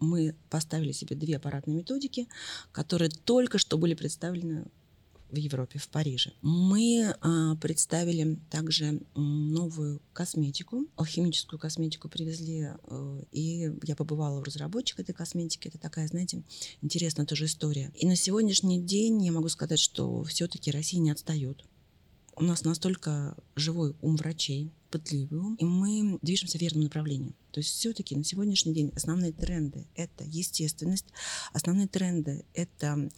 мы 0.00 0.34
поставили 0.48 0.92
себе 0.92 1.14
две 1.14 1.36
аппаратные 1.36 1.76
методики, 1.76 2.26
которые 2.72 3.10
только 3.10 3.58
что 3.58 3.78
были 3.78 3.94
представлены 3.94 4.66
в 5.30 5.36
Европе, 5.36 5.78
в 5.78 5.88
Париже. 5.88 6.32
Мы 6.42 7.14
а, 7.20 7.56
представили 7.56 8.38
также 8.50 9.00
новую 9.14 10.02
косметику, 10.12 10.86
алхимическую 10.96 11.58
косметику 11.58 12.08
привезли, 12.08 12.70
а, 12.84 13.20
и 13.30 13.70
я 13.84 13.96
побывала 13.96 14.40
у 14.40 14.42
разработчика 14.42 15.02
этой 15.02 15.14
косметики. 15.14 15.68
Это 15.68 15.78
такая, 15.78 16.08
знаете, 16.08 16.42
интересная 16.82 17.26
тоже 17.26 17.46
история. 17.46 17.92
И 17.94 18.06
на 18.06 18.16
сегодняшний 18.16 18.80
день 18.82 19.24
я 19.24 19.32
могу 19.32 19.48
сказать, 19.48 19.78
что 19.78 20.24
все-таки 20.24 20.70
Россия 20.70 21.00
не 21.00 21.10
отстает. 21.10 21.64
У 22.36 22.44
нас 22.44 22.64
настолько 22.64 23.36
живой 23.56 23.94
ум 24.00 24.16
врачей, 24.16 24.72
пытливый 24.90 25.38
ум, 25.38 25.54
и 25.56 25.64
мы 25.64 26.18
движемся 26.22 26.58
в 26.58 26.60
верном 26.60 26.84
направлении. 26.84 27.34
То 27.52 27.60
есть 27.60 27.70
все-таки 27.70 28.16
на 28.16 28.24
сегодняшний 28.24 28.74
день 28.74 28.92
основные 28.94 29.32
тренды— 29.32 29.86
это 29.94 30.24
естественность, 30.24 31.06
основные 31.52 31.88
тренды— 31.88 32.44
это 32.54 33.10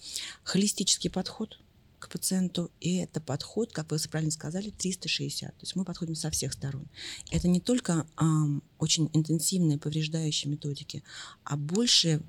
холистический 0.43 1.11
подход 1.11 1.59
к 1.99 2.09
пациенту, 2.09 2.71
и 2.81 2.97
это 2.97 3.21
подход, 3.21 3.73
как 3.73 3.91
вы 3.91 3.99
правильно 4.11 4.33
сказали, 4.33 4.71
360. 4.71 5.51
То 5.51 5.63
есть 5.63 5.77
мы 5.77 5.85
подходим 5.85 6.17
со 6.17 6.31
всех 6.31 6.53
сторон. 6.53 6.87
Это 7.31 7.47
не 7.47 7.61
только 7.61 8.07
эм, 8.21 8.63
очень 8.79 9.09
интенсивные 9.13 9.79
повреждающие 9.79 10.51
методики, 10.51 11.05
а 11.45 11.57
больше 11.57 12.23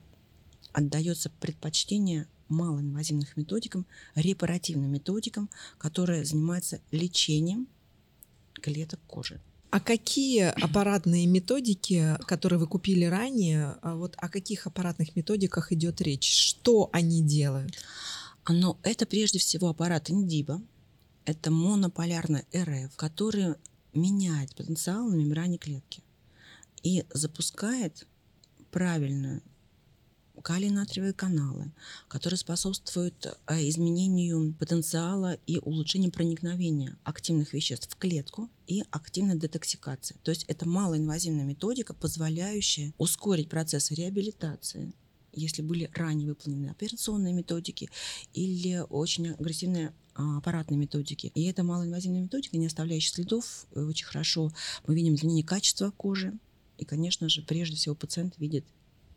отдается 0.73 1.31
предпочтение 1.39 2.27
малоинвазивным 2.49 3.27
методикам, 3.35 3.85
репаративным 4.15 4.91
методикам, 4.91 5.49
которые 5.77 6.25
занимаются 6.25 6.81
лечением 6.91 7.67
клеток 8.61 8.99
кожи. 9.07 9.39
А 9.71 9.79
какие 9.79 10.43
аппаратные 10.63 11.25
методики, 11.25 12.15
которые 12.27 12.59
вы 12.59 12.67
купили 12.67 13.05
ранее, 13.05 13.75
а 13.81 13.95
вот 13.95 14.13
о 14.17 14.29
каких 14.29 14.67
аппаратных 14.67 15.15
методиках 15.15 15.71
идет 15.71 15.99
речь? 15.99 16.29
Что 16.29 16.89
они 16.93 17.23
делают? 17.23 17.73
Но 18.47 18.77
это 18.83 19.07
прежде 19.07 19.39
всего 19.39 19.69
аппарат 19.69 20.11
Индиба. 20.11 20.61
Это 21.25 21.49
монополярный 21.49 22.43
РФ, 22.55 22.95
который 22.95 23.55
меняет 23.93 24.53
потенциал 24.55 25.07
на 25.07 25.15
мембране 25.15 25.57
клетки 25.57 26.03
и 26.83 27.05
запускает 27.11 28.05
правильную 28.69 29.41
калий-натриевые 30.43 31.13
каналы, 31.13 31.71
которые 32.07 32.37
способствуют 32.37 33.25
э, 33.47 33.69
изменению 33.69 34.53
потенциала 34.53 35.37
и 35.47 35.57
улучшению 35.57 36.11
проникновения 36.11 36.97
активных 37.03 37.53
веществ 37.53 37.89
в 37.89 37.95
клетку 37.95 38.49
и 38.67 38.83
активной 38.91 39.39
детоксикации. 39.39 40.17
То 40.21 40.31
есть 40.31 40.43
это 40.47 40.67
малоинвазивная 40.67 41.45
методика, 41.45 41.93
позволяющая 41.93 42.93
ускорить 42.97 43.49
процесс 43.49 43.89
реабилитации, 43.91 44.93
если 45.31 45.61
были 45.61 45.89
ранее 45.93 46.27
выполнены 46.27 46.67
операционные 46.67 47.33
методики 47.33 47.89
или 48.33 48.83
очень 48.89 49.31
агрессивные 49.31 49.93
а, 50.13 50.37
аппаратные 50.37 50.77
методики. 50.77 51.31
И 51.33 51.45
эта 51.45 51.63
малоинвазивная 51.63 52.21
методика, 52.21 52.57
не 52.57 52.67
оставляющая 52.67 53.13
следов, 53.13 53.65
э, 53.73 53.81
очень 53.81 54.05
хорошо 54.05 54.51
мы 54.85 54.93
видим 54.93 55.15
изменение 55.15 55.45
качества 55.45 55.91
кожи. 55.91 56.37
И, 56.77 56.85
конечно 56.85 57.29
же, 57.29 57.41
прежде 57.43 57.77
всего 57.77 57.95
пациент 57.95 58.37
видит 58.37 58.65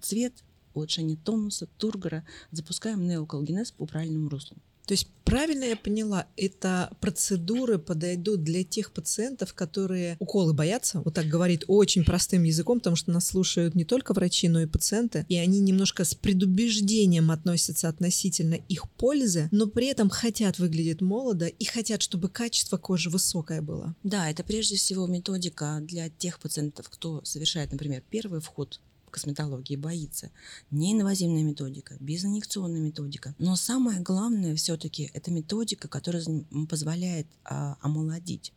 цвет, 0.01 0.33
улучшение 0.77 1.17
тонуса, 1.17 1.69
тургора, 1.79 2.27
запускаем 2.51 3.07
неоколгенез 3.07 3.73
по 3.73 3.87
правильному 3.87 4.29
руслу. 4.29 4.57
То 4.87 4.93
есть 4.93 5.09
правильно 5.25 5.65
я 5.65 5.77
поняла, 5.77 6.27
это 6.37 6.97
процедуры 7.01 7.79
подойдут 7.79 8.45
для 8.45 8.63
тех 8.63 8.93
пациентов, 8.93 9.53
которые 9.53 10.17
уколы 10.21 10.53
боятся, 10.53 11.01
вот 11.01 11.15
так 11.15 11.27
говорит 11.27 11.65
очень 11.67 12.05
простым 12.05 12.45
языком, 12.45 12.79
потому 12.79 12.95
что 12.95 13.11
нас 13.11 13.27
слушают 13.27 13.75
не 13.75 13.85
только 13.85 14.15
врачи, 14.15 14.49
но 14.49 14.61
и 14.61 14.67
пациенты, 14.67 15.27
и 15.29 15.37
они 15.37 15.59
немножко 15.59 16.05
с 16.05 16.15
предубеждением 16.15 17.33
относятся 17.33 17.89
относительно 17.89 18.55
их 18.55 18.89
пользы, 18.93 19.49
но 19.51 19.67
при 19.67 19.89
этом 19.89 20.09
хотят 20.09 20.61
выглядеть 20.61 21.01
молодо 21.01 21.47
и 21.47 21.65
хотят, 21.65 22.01
чтобы 22.01 22.29
качество 22.29 22.77
кожи 22.77 23.11
высокое 23.11 23.61
было. 23.61 23.97
Да, 24.05 24.31
это 24.31 24.45
прежде 24.45 24.77
всего 24.77 25.09
методика 25.09 25.81
для 25.83 26.09
тех 26.11 26.39
пациентов, 26.39 26.89
кто 26.89 27.25
совершает, 27.25 27.73
например, 27.73 28.05
первый 28.09 28.41
вход 28.41 28.81
косметологии 29.17 29.77
боится. 29.77 30.31
Неинвазивная 30.71 31.43
методика, 31.43 31.97
безинъекционная 32.01 32.83
методика. 32.83 33.35
Но 33.39 33.57
самое 33.57 34.01
главное 34.01 34.55
все-таки 34.57 35.11
это 35.15 35.31
методика, 35.31 35.89
которая 35.89 36.23
позволяет 36.69 37.27
а, 37.45 37.79
омолодить 37.81 38.53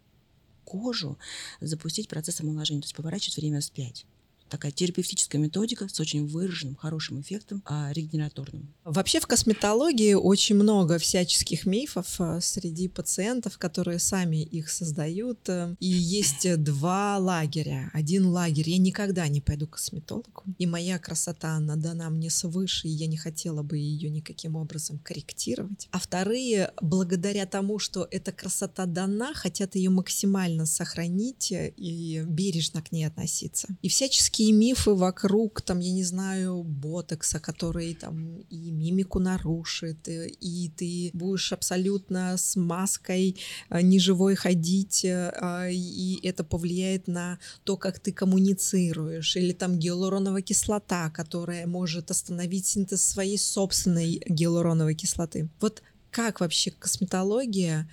кожу, 0.66 1.18
запустить 1.62 2.10
процесс 2.10 2.42
омоложения, 2.42 2.82
то 2.82 2.88
есть 2.88 2.96
поворачивать 2.96 3.38
время 3.38 3.62
вспять 3.62 4.06
такая 4.50 4.72
терапевтическая 4.72 5.42
методика 5.42 5.88
с 5.88 6.00
очень 6.00 6.28
выраженным 6.28 6.76
хорошим 6.76 7.22
эффектом 7.22 7.62
а, 7.66 7.92
регенераторным. 7.94 8.74
Вообще 8.84 9.20
в 9.20 9.28
косметологии 9.28 10.14
очень 10.14 10.56
много 10.56 10.98
всяческих 10.98 11.66
мифов 11.66 12.16
а, 12.20 12.42
среди 12.42 12.88
пациентов, 12.88 13.58
которые 13.58 14.00
сами 14.00 14.44
их 14.44 14.70
создают. 14.70 15.48
Э, 15.48 15.76
и 15.80 15.88
есть 15.88 16.64
два 16.64 17.18
лагеря. 17.18 17.90
Один 17.94 18.26
лагерь, 18.28 18.70
я 18.70 18.78
никогда 18.78 19.28
не 19.28 19.42
пойду 19.42 19.68
к 19.68 19.72
косметологу, 19.72 20.44
и 20.58 20.66
моя 20.66 21.00
красота, 21.00 21.54
она 21.54 21.76
дана 21.76 22.10
мне 22.10 22.30
свыше, 22.30 22.88
и 22.88 22.92
я 22.92 23.08
не 23.08 23.18
хотела 23.18 23.64
бы 23.64 23.78
ее 23.78 24.10
никаким 24.10 24.56
образом 24.56 25.00
корректировать. 25.00 25.88
А 25.92 26.00
вторые, 26.00 26.72
благодаря 26.82 27.46
тому, 27.46 27.80
что 27.80 28.08
эта 28.10 28.32
красота 28.32 28.86
дана, 28.86 29.34
хотят 29.34 29.76
ее 29.76 29.90
максимально 29.90 30.66
сохранить 30.66 31.52
э, 31.52 31.74
и 31.78 32.24
бережно 32.26 32.82
к 32.82 32.92
ней 32.92 33.06
относиться. 33.06 33.68
И 33.82 33.90
всячески 33.90 34.39
всякие 34.40 34.54
мифы 34.54 34.92
вокруг, 34.92 35.62
там, 35.62 35.80
я 35.80 35.92
не 35.92 36.04
знаю, 36.04 36.64
ботокса, 36.64 37.40
который 37.40 37.94
там 37.94 38.38
и 38.50 38.72
мимику 38.72 39.20
нарушит, 39.20 40.08
и, 40.08 40.28
и 40.28 40.70
ты 40.70 41.12
будешь 41.14 41.52
абсолютно 41.52 42.38
с 42.38 42.56
маской 42.56 43.36
а, 43.70 43.82
неживой 43.82 44.36
ходить, 44.36 45.06
а, 45.06 45.68
и 45.70 46.20
это 46.24 46.44
повлияет 46.44 47.08
на 47.08 47.38
то, 47.66 47.76
как 47.76 48.00
ты 48.00 48.14
коммуницируешь, 48.14 49.36
или 49.36 49.52
там 49.52 49.78
гиалуроновая 49.78 50.42
кислота, 50.42 51.10
которая 51.10 51.68
может 51.68 52.10
остановить 52.10 52.66
синтез 52.66 53.04
своей 53.04 53.38
собственной 53.38 54.22
гиалуроновой 54.26 54.96
кислоты. 54.96 55.50
Вот 55.60 55.84
как 56.12 56.40
вообще 56.40 56.72
косметология 56.72 57.88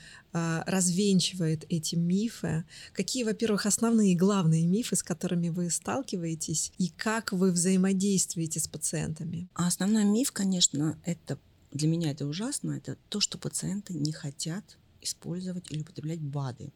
развенчивает 0.66 1.64
эти 1.68 1.94
мифы? 1.94 2.64
Какие, 2.92 3.24
во-первых, 3.24 3.66
основные 3.66 4.12
и 4.12 4.16
главные 4.16 4.66
мифы, 4.66 4.96
с 4.96 5.02
которыми 5.02 5.48
вы 5.48 5.70
сталкиваетесь, 5.70 6.72
и 6.78 6.88
как 6.88 7.32
вы 7.32 7.50
взаимодействуете 7.52 8.60
с 8.60 8.68
пациентами? 8.68 9.48
А 9.54 9.66
основной 9.66 10.04
миф, 10.04 10.32
конечно, 10.32 10.98
это 11.04 11.38
для 11.72 11.88
меня 11.88 12.10
это 12.10 12.26
ужасно, 12.26 12.72
это 12.72 12.96
то, 13.08 13.20
что 13.20 13.38
пациенты 13.38 13.94
не 13.94 14.12
хотят 14.12 14.78
использовать 15.00 15.70
или 15.70 15.82
употреблять 15.82 16.20
БАДы. 16.20 16.72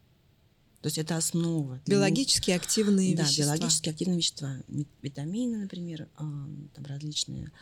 То 0.83 0.87
есть 0.87 0.99
это 0.99 1.17
основа. 1.17 1.81
Биологически 1.87 2.53
активные 2.53 3.15
да, 3.15 3.25
вещества. 3.25 3.45
Да, 3.45 3.57
биологически 3.57 3.89
активные 3.91 4.19
вещества. 4.19 4.57
Витамины, 5.03 5.59
например, 5.59 6.09
а, 6.17 6.23
там 6.75 6.85
различные 6.87 7.53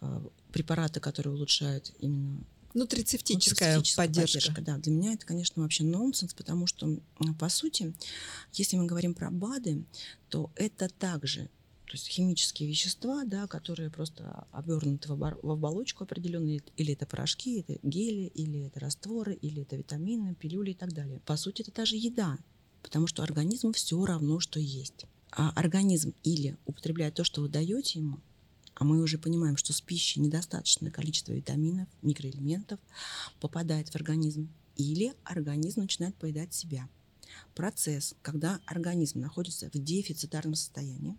а, 0.00 0.26
препараты, 0.50 1.00
которые 1.00 1.34
улучшают 1.34 1.92
именно 1.98 2.42
Нутрицептическая, 2.74 3.76
Нутрицептическая 3.76 4.06
поддержка. 4.06 4.38
поддержка. 4.38 4.62
Да, 4.62 4.78
для 4.78 4.92
меня 4.92 5.12
это, 5.14 5.24
конечно, 5.24 5.62
вообще 5.62 5.84
нонсенс, 5.84 6.34
потому 6.34 6.66
что, 6.66 6.98
по 7.38 7.48
сути, 7.48 7.94
если 8.52 8.76
мы 8.76 8.86
говорим 8.86 9.14
про 9.14 9.30
БАДы, 9.30 9.84
то 10.28 10.50
это 10.56 10.88
также 10.88 11.48
то 11.86 11.96
есть 11.96 12.08
химические 12.08 12.68
вещества, 12.68 13.22
да, 13.24 13.46
которые 13.46 13.88
просто 13.88 14.48
обернуты 14.50 15.08
в, 15.08 15.12
обор- 15.12 15.38
в 15.42 15.50
оболочку 15.50 16.02
определенную, 16.02 16.60
или 16.76 16.92
это 16.94 17.06
порошки, 17.06 17.60
это 17.60 17.78
гели, 17.84 18.32
или 18.34 18.66
это 18.66 18.80
растворы, 18.80 19.34
или 19.34 19.62
это 19.62 19.76
витамины, 19.76 20.34
пилюли 20.34 20.72
и 20.72 20.74
так 20.74 20.92
далее. 20.92 21.20
По 21.24 21.36
сути, 21.36 21.62
это 21.62 21.72
даже 21.72 21.94
еда, 21.96 22.38
потому 22.82 23.06
что 23.06 23.22
организму 23.22 23.72
все 23.72 24.04
равно, 24.04 24.40
что 24.40 24.58
есть. 24.58 25.04
А 25.30 25.50
организм 25.50 26.14
или 26.24 26.56
употребляет 26.64 27.14
то, 27.14 27.22
что 27.22 27.42
вы 27.42 27.48
даете 27.48 28.00
ему, 28.00 28.18
а 28.74 28.84
мы 28.84 29.00
уже 29.02 29.18
понимаем, 29.18 29.56
что 29.56 29.72
с 29.72 29.80
пищей 29.80 30.20
недостаточное 30.20 30.90
количество 30.90 31.32
витаминов, 31.32 31.88
микроэлементов 32.02 32.80
попадает 33.40 33.88
в 33.88 33.96
организм, 33.96 34.48
или 34.76 35.14
организм 35.24 35.82
начинает 35.82 36.16
поедать 36.16 36.52
себя. 36.52 36.88
Процесс, 37.54 38.14
когда 38.22 38.60
организм 38.66 39.20
находится 39.20 39.70
в 39.70 39.78
дефицитарном 39.78 40.54
состоянии, 40.54 41.16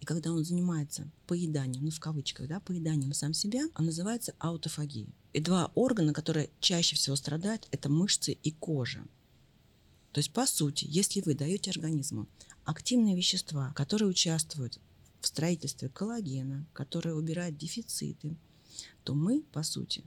и 0.00 0.04
когда 0.04 0.32
он 0.32 0.44
занимается 0.44 1.10
поеданием, 1.26 1.84
ну 1.84 1.90
в 1.90 2.00
кавычках, 2.00 2.48
да, 2.48 2.60
поеданием 2.60 3.12
сам 3.14 3.32
себя, 3.32 3.64
он 3.76 3.86
называется 3.86 4.34
аутофагией. 4.38 5.14
И 5.32 5.40
два 5.40 5.72
органа, 5.74 6.12
которые 6.12 6.50
чаще 6.60 6.96
всего 6.96 7.16
страдают, 7.16 7.66
это 7.70 7.88
мышцы 7.88 8.32
и 8.32 8.50
кожа. 8.52 9.04
То 10.12 10.20
есть, 10.20 10.32
по 10.32 10.46
сути, 10.46 10.86
если 10.88 11.22
вы 11.22 11.34
даете 11.34 11.70
организму 11.70 12.28
активные 12.64 13.16
вещества, 13.16 13.72
которые 13.74 14.08
участвуют 14.08 14.78
в 15.24 15.26
строительстве 15.26 15.88
коллагена, 15.88 16.66
которые 16.74 17.14
убирают 17.14 17.56
дефициты, 17.56 18.36
то 19.04 19.14
мы, 19.14 19.40
по 19.52 19.62
сути, 19.62 20.04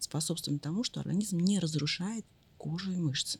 способствуем 0.00 0.58
тому, 0.58 0.82
что 0.82 0.98
организм 0.98 1.38
не 1.38 1.60
разрушает 1.60 2.26
кожу 2.58 2.90
и 2.90 2.96
мышцы. 2.96 3.38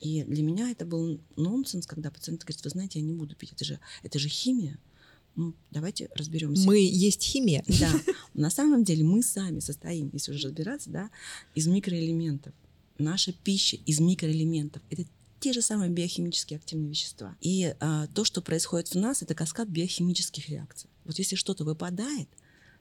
И 0.00 0.24
для 0.24 0.42
меня 0.42 0.68
это 0.70 0.84
был 0.84 1.20
нонсенс, 1.36 1.86
когда 1.86 2.10
пациент 2.10 2.42
говорит, 2.42 2.64
вы 2.64 2.70
знаете, 2.70 2.98
я 2.98 3.04
не 3.04 3.12
буду 3.12 3.36
пить, 3.36 3.52
это 3.52 3.64
же, 3.64 3.78
это 4.02 4.18
же 4.18 4.28
химия. 4.28 4.80
Ну, 5.36 5.54
давайте 5.70 6.10
разберемся. 6.16 6.66
Мы 6.66 6.80
есть 6.80 7.22
химия. 7.22 7.62
Да, 7.80 7.92
на 8.34 8.50
самом 8.50 8.82
деле 8.82 9.04
мы 9.04 9.22
сами 9.22 9.60
состоим, 9.60 10.10
если 10.12 10.32
уже 10.32 10.48
разбираться, 10.48 10.90
да, 10.90 11.10
из 11.54 11.68
микроэлементов. 11.68 12.52
Наша 12.98 13.32
пища 13.32 13.76
из 13.86 14.00
микроэлементов. 14.00 14.82
Это 14.90 15.04
те 15.40 15.52
же 15.52 15.62
самые 15.62 15.90
биохимические 15.90 16.58
активные 16.58 16.90
вещества. 16.90 17.36
И 17.40 17.74
а, 17.80 18.06
то, 18.08 18.24
что 18.24 18.40
происходит 18.40 18.88
в 18.88 18.94
нас, 18.94 19.22
это 19.22 19.34
каскад 19.34 19.68
биохимических 19.68 20.48
реакций. 20.48 20.88
Вот 21.04 21.18
если 21.18 21.36
что-то 21.36 21.64
выпадает, 21.64 22.28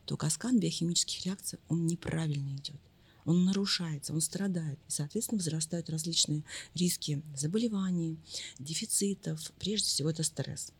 то 0.05 0.17
каскад 0.17 0.55
биохимических 0.55 1.25
реакций, 1.25 1.59
он 1.67 1.85
неправильно 1.87 2.55
идет. 2.55 2.79
Он 3.25 3.43
нарушается, 3.43 4.13
он 4.13 4.21
страдает. 4.21 4.79
И, 4.87 4.91
соответственно, 4.91 5.39
возрастают 5.39 5.89
различные 5.89 6.43
риски 6.75 7.23
заболеваний, 7.35 8.19
дефицитов. 8.59 9.51
Прежде 9.59 9.87
всего, 9.87 10.11
это 10.11 10.23
стресс. 10.23 10.71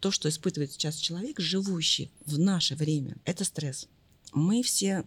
То, 0.00 0.10
что 0.10 0.28
испытывает 0.28 0.72
сейчас 0.72 0.96
человек, 0.96 1.38
живущий 1.38 2.10
в 2.26 2.38
наше 2.38 2.74
время, 2.74 3.16
это 3.24 3.44
стресс. 3.44 3.86
Мы 4.32 4.62
все 4.62 5.04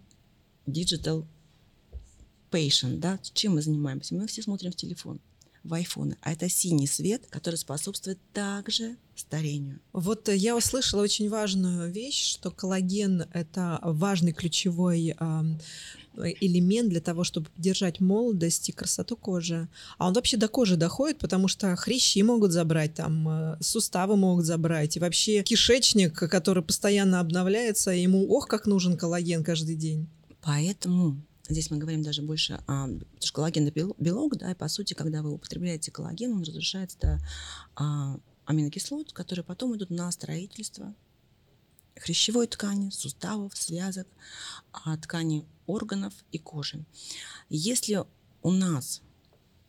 digital 0.65 1.25
patient, 2.50 3.00
да, 3.00 3.19
чем 3.33 3.55
мы 3.55 3.62
занимаемся? 3.62 4.15
Мы 4.15 4.27
все 4.27 4.41
смотрим 4.41 4.71
в 4.71 4.75
телефон 4.75 5.19
в 5.63 5.74
айфоны. 5.74 6.17
А 6.22 6.34
это 6.34 6.50
синий 6.50 6.88
свет, 6.88 7.24
который 7.29 7.55
способствует 7.55 8.20
также 8.34 8.98
старению. 9.15 9.79
Вот 9.93 10.27
э, 10.29 10.36
я 10.36 10.55
услышала 10.55 11.01
очень 11.01 11.29
важную 11.29 11.91
вещь, 11.91 12.24
что 12.24 12.51
коллаген— 12.51 13.25
это 13.34 13.79
важный 13.84 14.34
ключевой 14.34 15.15
элемент 16.15 16.89
для 16.89 17.01
того, 17.01 17.24
чтобы 17.24 17.50
поддержать 17.50 18.00
молодость 18.00 18.70
и 18.70 18.72
красоту 18.72 19.15
кожи. 19.15 19.67
А 19.98 20.08
он 20.08 20.13
вообще 20.13 20.38
до 20.38 20.48
кожи 20.48 20.75
доходит, 20.75 21.17
потому 21.17 21.48
что 21.48 21.75
хрящи 21.75 22.22
могут 22.22 22.51
забрать, 22.51 22.94
там 22.96 23.27
э, 23.27 23.57
суставы 23.61 24.16
могут 24.16 24.46
забрать, 24.46 24.96
и 24.96 25.00
вообще 25.00 25.44
кишечник, 25.44 26.14
который 26.14 26.64
постоянно 26.64 27.20
обновляется, 27.20 27.92
ему 27.92 28.27
ох, 28.29 28.48
как 28.48 28.68
нужен 28.68 28.98
коллаген 28.98 29.44
каждый 29.44 29.75
день. 29.75 30.07
Поэтому 30.42 31.18
Здесь 31.53 31.70
мы 31.70 31.77
говорим 31.77 32.01
даже 32.01 32.24
больше 32.24 32.53
о... 32.66 32.87
Потому 32.87 33.22
что 33.22 33.33
коллаген– 33.33 33.70
белок, 34.00 34.37
да, 34.37 34.51
и 34.51 34.55
по 34.55 34.68
сути, 34.68 34.96
когда 34.96 35.22
вы 35.22 35.33
употребляете 35.33 35.92
коллаген, 35.92 36.33
он 36.33 36.42
разрушается 36.42 36.98
до 37.00 37.20
а, 37.75 38.20
аминокислот, 38.46 39.13
которые 39.13 39.46
потом 39.46 39.75
идут 39.75 39.92
на 39.92 40.11
строительство 40.11 40.96
хрящевой 41.96 42.48
ткани, 42.48 42.89
суставов, 42.89 43.55
связок, 43.55 44.07
а, 44.72 44.98
ткани 44.98 45.46
органов 45.68 46.13
и 46.31 46.39
кожи. 46.39 46.83
Если 47.50 48.03
у 48.42 48.51
нас 48.51 49.03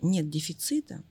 нет 0.00 0.30
дефицита, 0.30 1.04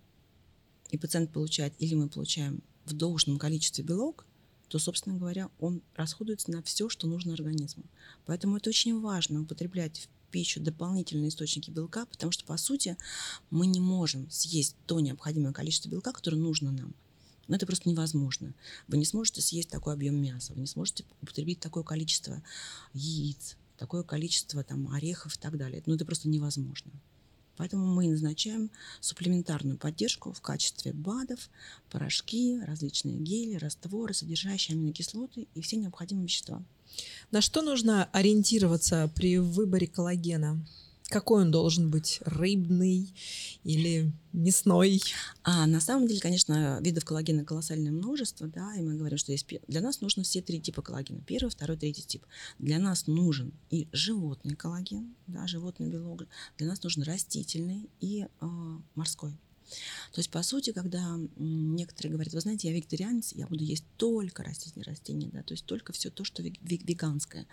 и 0.89 0.97
пациент 0.97 1.31
получает, 1.31 1.75
или 1.77 1.93
мы 1.93 2.09
получаем 2.09 2.63
в 2.85 2.93
должном 2.93 3.37
количестве 3.37 3.83
белок, 3.83 4.25
то, 4.69 4.79
собственно 4.79 5.17
говоря, 5.17 5.51
он 5.59 5.83
расходуется 5.95 6.49
на 6.49 6.63
все, 6.63 6.89
что 6.89 7.05
нужно 7.05 7.33
организму. 7.33 7.83
Поэтому 8.25 8.57
это 8.57 8.71
очень 8.71 8.99
важно 8.99 9.41
употреблять 9.41 10.09
пищу 10.33 10.59
дополнительные 10.59 11.29
источники 11.29 11.69
белка, 11.69 12.07
потому 12.07 12.31
что, 12.31 12.43
по 12.43 12.57
сути, 12.57 12.97
мы 13.51 13.67
не 13.67 13.79
можем 13.79 14.29
съесть 14.31 14.75
то 14.87 14.99
необходимое 14.99 15.53
количество 15.53 15.89
белка, 15.89 16.11
которое 16.11 16.37
нужно 16.37 16.71
нам. 16.71 16.95
Но 17.47 17.55
это 17.55 17.67
просто 17.67 17.87
невозможно. 17.87 18.55
Вы 18.87 18.97
не 18.97 19.05
сможете 19.05 19.41
съесть 19.41 19.69
такой 19.69 19.93
объем 19.93 20.15
мяса, 20.15 20.53
вы 20.53 20.61
не 20.61 20.67
сможете 20.67 21.05
употребить 21.21 21.59
такое 21.59 21.83
количество 21.83 22.41
яиц, 22.93 23.57
такое 23.77 24.01
количество 24.01 24.63
там, 24.63 24.91
орехов 24.91 25.35
и 25.35 25.39
так 25.39 25.55
далее. 25.55 25.83
Ну, 25.85 25.93
это 25.93 26.03
просто 26.03 26.27
невозможно. 26.27 26.91
Поэтому 27.57 27.85
мы 27.85 28.07
назначаем 28.07 28.71
суплементарную 28.99 29.77
поддержку 29.77 30.33
в 30.33 30.41
качестве 30.41 30.91
БАДов, 30.93 31.49
порошки, 31.91 32.59
различные 32.61 33.17
гели, 33.17 33.55
растворы, 33.55 34.13
содержащие 34.13 34.75
аминокислоты 34.75 35.47
и 35.53 35.61
все 35.61 35.77
необходимые 35.77 36.25
вещества. 36.25 36.63
На 37.31 37.41
что 37.41 37.61
нужно 37.61 38.05
ориентироваться 38.11 39.11
при 39.15 39.37
выборе 39.37 39.87
коллагена? 39.87 40.63
Какой 41.13 41.43
он 41.43 41.51
должен 41.51 41.91
быть? 41.91 42.19
Рыбный 42.25 43.13
или 43.63 44.11
мясной? 44.31 44.99
А 45.43 45.67
на 45.67 45.79
самом 45.79 46.07
деле, 46.07 46.19
конечно, 46.19 46.79
видов 46.81 47.05
коллагена 47.05 47.45
колоссальное 47.45 47.91
множество, 47.91 48.47
да, 48.47 48.73
и 48.75 48.81
мы 48.81 48.95
говорим, 48.95 49.19
что 49.19 49.31
есть 49.31 49.47
для 49.67 49.81
нас 49.81 50.01
нужно 50.01 50.23
все 50.23 50.41
три 50.41 50.59
типа 50.59 50.81
коллагена. 50.81 51.21
Первый, 51.21 51.49
второй, 51.51 51.77
третий 51.77 52.01
тип. 52.01 52.25
Для 52.57 52.79
нас 52.79 53.05
нужен 53.05 53.53
и 53.69 53.87
животный 53.91 54.55
коллаген, 54.55 55.13
да, 55.27 55.45
животный 55.45 55.87
белок. 55.87 56.23
Для 56.57 56.67
нас 56.67 56.81
нужен 56.81 57.03
растительный 57.03 57.87
и 57.99 58.25
э, 58.25 58.45
морской. 58.95 59.37
То 60.11 60.19
есть, 60.19 60.29
по 60.29 60.43
сути, 60.43 60.71
когда 60.71 61.17
некоторые 61.37 62.13
говорят, 62.13 62.33
вы 62.33 62.41
знаете, 62.41 62.69
я 62.69 62.73
вегетарианец, 62.73 63.33
я 63.33 63.47
буду 63.47 63.63
есть 63.63 63.85
только 63.97 64.43
растительные 64.43 64.85
растения, 64.85 65.29
да, 65.31 65.43
то 65.43 65.53
есть 65.53 65.65
только 65.65 65.93
все 65.93 66.09
то, 66.09 66.23
что 66.23 66.43
веганское. 66.43 67.47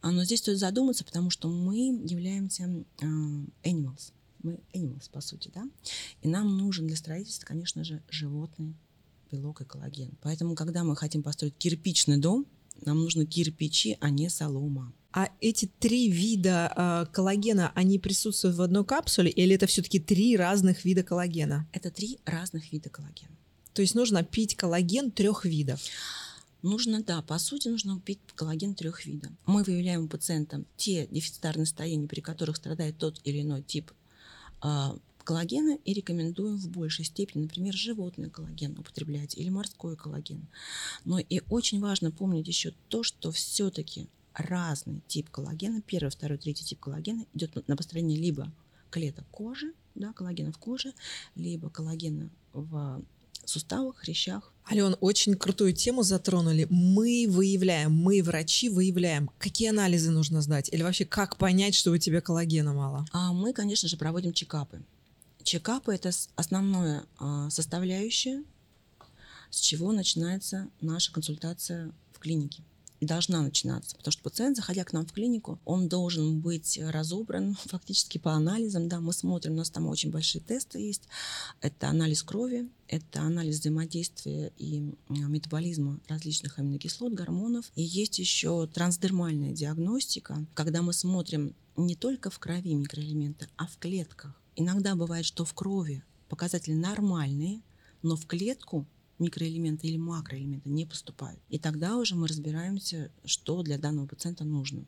А, 0.00 0.10
но 0.10 0.24
здесь 0.24 0.40
стоит 0.40 0.58
задуматься, 0.58 1.04
потому 1.04 1.30
что 1.30 1.48
мы 1.48 2.00
являемся 2.04 2.64
а, 3.00 3.04
animals, 3.04 4.12
мы 4.42 4.60
animals, 4.74 5.10
по 5.10 5.20
сути, 5.20 5.50
да, 5.54 5.68
и 6.22 6.28
нам 6.28 6.56
нужен 6.56 6.86
для 6.86 6.96
строительства, 6.96 7.46
конечно 7.46 7.84
же, 7.84 8.02
животный 8.08 8.76
белок 9.30 9.60
и 9.60 9.64
коллаген. 9.64 10.18
Поэтому, 10.22 10.54
когда 10.54 10.84
мы 10.84 10.96
хотим 10.96 11.22
построить 11.22 11.56
кирпичный 11.56 12.18
дом, 12.18 12.46
нам 12.84 12.98
нужны 13.00 13.26
кирпичи, 13.26 13.96
а 14.00 14.10
не 14.10 14.28
солома. 14.28 14.92
А 15.12 15.28
эти 15.40 15.66
три 15.78 16.08
вида 16.08 16.72
э, 16.76 17.12
коллагена, 17.12 17.72
они 17.74 17.98
присутствуют 17.98 18.56
в 18.56 18.62
одной 18.62 18.84
капсуле, 18.84 19.30
или 19.30 19.56
это 19.56 19.66
все-таки 19.66 19.98
три 19.98 20.36
разных 20.36 20.84
вида 20.84 21.02
коллагена? 21.02 21.68
Это 21.72 21.90
три 21.90 22.20
разных 22.24 22.72
вида 22.72 22.90
коллагена. 22.90 23.36
То 23.72 23.82
есть 23.82 23.94
нужно 23.94 24.22
пить 24.22 24.56
коллаген 24.56 25.10
трех 25.10 25.44
видов? 25.44 25.80
Нужно, 26.62 27.02
да, 27.02 27.22
по 27.22 27.38
сути, 27.38 27.68
нужно 27.68 27.98
пить 28.00 28.20
коллаген 28.34 28.74
трех 28.74 29.04
видов. 29.06 29.32
Мы 29.46 29.62
выявляем 29.64 30.04
у 30.04 30.08
пациента 30.08 30.62
те 30.76 31.08
дефицитарные 31.10 31.66
состояния, 31.66 32.06
при 32.06 32.20
которых 32.20 32.56
страдает 32.56 32.98
тот 32.98 33.20
или 33.24 33.40
иной 33.40 33.62
тип 33.62 33.90
э, 34.62 34.90
коллагена 35.24 35.78
и 35.84 35.92
рекомендуем 35.92 36.56
в 36.56 36.68
большей 36.68 37.04
степени, 37.04 37.42
например, 37.42 37.74
животный 37.74 38.30
коллаген 38.30 38.78
употреблять 38.78 39.36
или 39.36 39.48
морской 39.48 39.96
коллаген. 39.96 40.46
Но 41.04 41.18
и 41.18 41.40
очень 41.48 41.80
важно 41.80 42.10
помнить 42.10 42.46
еще 42.46 42.74
то, 42.88 43.02
что 43.02 43.32
все-таки 43.32 44.08
разный 44.34 45.02
тип 45.06 45.30
коллагена, 45.30 45.80
первый, 45.82 46.10
второй, 46.10 46.38
третий 46.38 46.64
тип 46.64 46.80
коллагена 46.80 47.24
идет 47.34 47.66
на 47.68 47.76
построение 47.76 48.18
либо 48.18 48.52
клеток 48.90 49.24
кожи, 49.30 49.72
да, 49.94 50.12
коллагена 50.12 50.52
в 50.52 50.58
коже, 50.58 50.92
либо 51.34 51.70
коллагена 51.70 52.30
в 52.52 53.02
суставах, 53.44 53.96
хрящах. 53.96 54.52
Ален, 54.70 54.96
очень 55.00 55.34
крутую 55.34 55.72
тему 55.72 56.02
затронули. 56.02 56.66
Мы 56.70 57.26
выявляем, 57.28 57.92
мы, 57.92 58.22
врачи, 58.22 58.68
выявляем, 58.68 59.30
какие 59.38 59.70
анализы 59.70 60.10
нужно 60.10 60.42
сдать, 60.42 60.68
или 60.72 60.82
вообще 60.82 61.04
как 61.04 61.36
понять, 61.36 61.74
что 61.74 61.90
у 61.90 61.98
тебя 61.98 62.20
коллагена 62.20 62.72
мало? 62.72 63.06
А 63.12 63.32
мы, 63.32 63.52
конечно 63.52 63.88
же, 63.88 63.96
проводим 63.96 64.32
чекапы. 64.32 64.82
Чекапы– 65.42 65.94
это 65.94 66.10
основное 66.36 67.04
а, 67.18 67.50
составляющее, 67.50 68.44
с 69.50 69.58
чего 69.58 69.90
начинается 69.90 70.68
наша 70.80 71.12
консультация 71.12 71.92
в 72.12 72.18
клинике. 72.18 72.62
Должна 73.06 73.42
начинаться, 73.42 73.96
потому 73.96 74.12
что 74.12 74.22
пациент, 74.22 74.56
заходя 74.56 74.84
к 74.84 74.92
нам 74.92 75.06
в 75.06 75.12
клинику, 75.12 75.58
он 75.64 75.88
должен 75.88 76.40
быть 76.40 76.78
разобран 76.82 77.56
фактически 77.66 78.18
по 78.18 78.32
анализам. 78.32 78.88
Да, 78.88 79.00
мы 79.00 79.12
смотрим, 79.12 79.52
у 79.52 79.56
нас 79.56 79.70
там 79.70 79.86
очень 79.86 80.10
большие 80.10 80.42
тесты 80.42 80.78
есть. 80.78 81.04
Это 81.60 81.88
анализ 81.88 82.22
крови, 82.22 82.68
это 82.88 83.20
анализ 83.20 83.60
взаимодействия 83.60 84.52
и 84.58 84.92
метаболизма 85.08 86.00
различных 86.08 86.58
аминокислот, 86.58 87.14
гормонов. 87.14 87.70
И 87.74 87.82
есть 87.82 88.18
еще 88.18 88.66
трансдермальная 88.66 89.52
диагностика, 89.52 90.44
когда 90.54 90.82
мы 90.82 90.92
смотрим 90.92 91.54
не 91.76 91.94
только 91.94 92.30
в 92.30 92.38
крови 92.38 92.74
микроэлементы, 92.74 93.48
а 93.56 93.66
в 93.66 93.78
клетках. 93.78 94.34
Иногда 94.56 94.94
бывает, 94.94 95.24
что 95.24 95.44
в 95.44 95.54
крови 95.54 96.02
показатели 96.28 96.74
нормальные, 96.74 97.62
но 98.02 98.16
в 98.16 98.26
клетку 98.26 98.86
микроэлементы 99.20 99.86
или 99.86 99.96
макроэлементы 99.96 100.68
не 100.68 100.86
поступают. 100.86 101.40
И 101.48 101.58
тогда 101.58 101.96
уже 101.96 102.14
мы 102.16 102.26
разбираемся, 102.26 103.10
что 103.24 103.62
для 103.62 103.78
данного 103.78 104.06
пациента 104.06 104.44
нужно. 104.44 104.84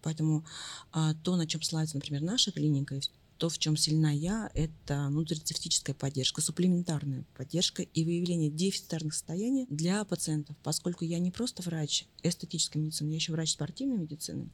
Поэтому 0.00 0.44
а, 0.92 1.14
то, 1.14 1.36
на 1.36 1.46
чем 1.46 1.62
славится, 1.62 1.96
например, 1.96 2.22
наша 2.22 2.52
клиника, 2.52 2.98
то, 3.38 3.48
в 3.48 3.58
чем 3.58 3.76
сильна 3.76 4.10
я, 4.10 4.50
это 4.54 5.08
нутрицептическая 5.08 5.94
поддержка, 5.94 6.40
суплементарная 6.40 7.24
поддержка 7.36 7.82
и 7.82 8.04
выявление 8.04 8.50
дефицитарных 8.50 9.14
состояний 9.14 9.66
для 9.68 10.04
пациентов, 10.04 10.56
поскольку 10.62 11.04
я 11.04 11.18
не 11.18 11.30
просто 11.30 11.62
врач 11.62 12.06
эстетической 12.22 12.78
медицины, 12.78 13.10
я 13.10 13.16
еще 13.16 13.32
врач 13.32 13.52
спортивной 13.52 13.98
медицины. 13.98 14.48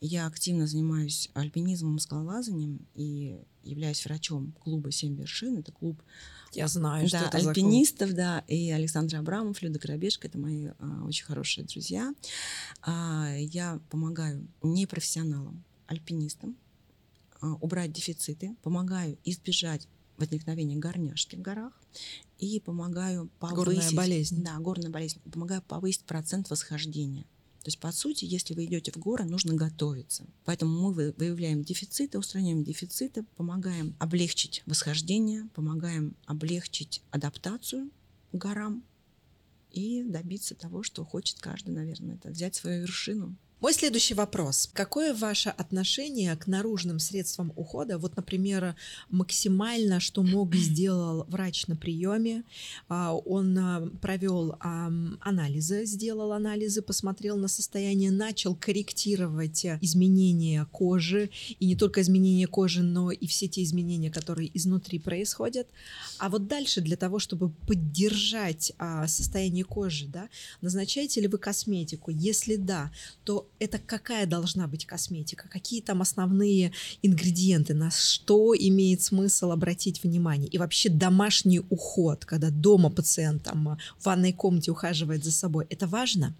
Я 0.00 0.26
активно 0.26 0.66
занимаюсь 0.66 1.30
альпинизмом, 1.34 1.98
скалолазанием 1.98 2.86
и 2.94 3.40
являюсь 3.62 4.04
врачом 4.04 4.52
клуба 4.60 4.90
«Семь 4.90 5.16
вершин». 5.16 5.58
Это 5.58 5.72
клуб 5.72 6.02
я 6.54 6.68
знаю, 6.68 7.08
да, 7.10 7.18
что 7.18 7.28
это 7.28 7.48
альпинистов, 7.48 8.10
за 8.10 8.14
клуб. 8.14 8.16
да, 8.16 8.44
и 8.46 8.70
Александр 8.70 9.16
Абрамов, 9.16 9.62
Люда 9.62 9.78
Коробешка, 9.78 10.28
это 10.28 10.38
мои 10.38 10.68
а, 10.78 11.04
очень 11.04 11.24
хорошие 11.24 11.64
друзья. 11.64 12.14
А, 12.82 13.34
я 13.38 13.80
помогаю 13.90 14.46
непрофессионалам, 14.62 15.64
альпинистам, 15.86 16.56
убрать 17.42 17.92
дефициты, 17.92 18.56
помогаю 18.62 19.18
избежать 19.24 19.88
возникновения 20.16 20.76
горняшки 20.76 21.36
в 21.36 21.40
горах 21.40 21.80
и 22.38 22.60
помогаю 22.60 23.28
повысить... 23.38 23.64
Горная 23.64 23.92
болезнь. 23.92 24.42
Да, 24.42 24.58
горная 24.58 24.90
болезнь. 24.90 25.20
Помогаю 25.30 25.62
повысить 25.62 26.04
процент 26.04 26.50
восхождения. 26.50 27.24
То 27.62 27.68
есть, 27.68 27.78
по 27.78 27.92
сути, 27.92 28.24
если 28.24 28.54
вы 28.54 28.64
идете 28.64 28.90
в 28.90 28.96
горы, 28.96 29.24
нужно 29.24 29.54
готовиться. 29.54 30.26
Поэтому 30.44 30.90
мы 30.90 31.12
выявляем 31.16 31.62
дефициты, 31.62 32.18
устраняем 32.18 32.64
дефициты, 32.64 33.24
помогаем 33.36 33.94
облегчить 34.00 34.64
восхождение, 34.66 35.48
помогаем 35.54 36.16
облегчить 36.26 37.02
адаптацию 37.10 37.90
к 38.32 38.36
горам 38.36 38.82
и 39.70 40.02
добиться 40.02 40.56
того, 40.56 40.82
что 40.82 41.04
хочет 41.04 41.38
каждый, 41.38 41.70
наверное, 41.70 42.16
это 42.16 42.30
взять 42.30 42.56
свою 42.56 42.82
вершину. 42.82 43.36
Мой 43.62 43.74
следующий 43.74 44.14
вопрос. 44.14 44.68
Какое 44.72 45.14
ваше 45.14 45.50
отношение 45.50 46.34
к 46.34 46.48
наружным 46.48 46.98
средствам 46.98 47.52
ухода? 47.54 47.96
Вот, 47.96 48.16
например, 48.16 48.74
максимально, 49.08 50.00
что 50.00 50.24
мог, 50.24 50.52
сделал 50.56 51.26
врач 51.28 51.68
на 51.68 51.76
приеме. 51.76 52.42
А, 52.88 53.14
он 53.14 53.56
а, 53.56 53.88
провел 54.00 54.56
анализы, 54.60 55.84
сделал 55.84 56.32
анализы, 56.32 56.82
посмотрел 56.82 57.36
на 57.36 57.46
состояние, 57.46 58.10
начал 58.10 58.56
корректировать 58.56 59.64
изменения 59.80 60.66
кожи. 60.72 61.30
И 61.60 61.66
не 61.66 61.76
только 61.76 62.00
изменения 62.00 62.48
кожи, 62.48 62.82
но 62.82 63.12
и 63.12 63.28
все 63.28 63.46
те 63.46 63.62
изменения, 63.62 64.10
которые 64.10 64.50
изнутри 64.58 64.98
происходят. 64.98 65.68
А 66.18 66.30
вот 66.30 66.48
дальше 66.48 66.80
для 66.80 66.96
того, 66.96 67.20
чтобы 67.20 67.50
поддержать 67.68 68.72
а, 68.78 69.06
состояние 69.06 69.64
кожи, 69.64 70.08
да, 70.08 70.28
назначаете 70.62 71.20
ли 71.20 71.28
вы 71.28 71.38
косметику? 71.38 72.10
Если 72.10 72.56
да, 72.56 72.90
то 73.22 73.51
это 73.58 73.78
какая 73.78 74.26
должна 74.26 74.66
быть 74.66 74.86
косметика, 74.86 75.48
какие 75.48 75.80
там 75.80 76.02
основные 76.02 76.72
ингредиенты, 77.02 77.74
на 77.74 77.90
что 77.90 78.54
имеет 78.58 79.02
смысл 79.02 79.52
обратить 79.52 80.02
внимание. 80.02 80.48
И 80.48 80.58
вообще 80.58 80.88
домашний 80.88 81.60
уход, 81.70 82.24
когда 82.24 82.50
дома 82.50 82.90
пациент 82.90 83.44
там 83.44 83.78
в 83.98 84.04
ванной 84.04 84.32
комнате 84.32 84.70
ухаживает 84.70 85.24
за 85.24 85.32
собой, 85.32 85.66
это 85.70 85.86
важно? 85.86 86.34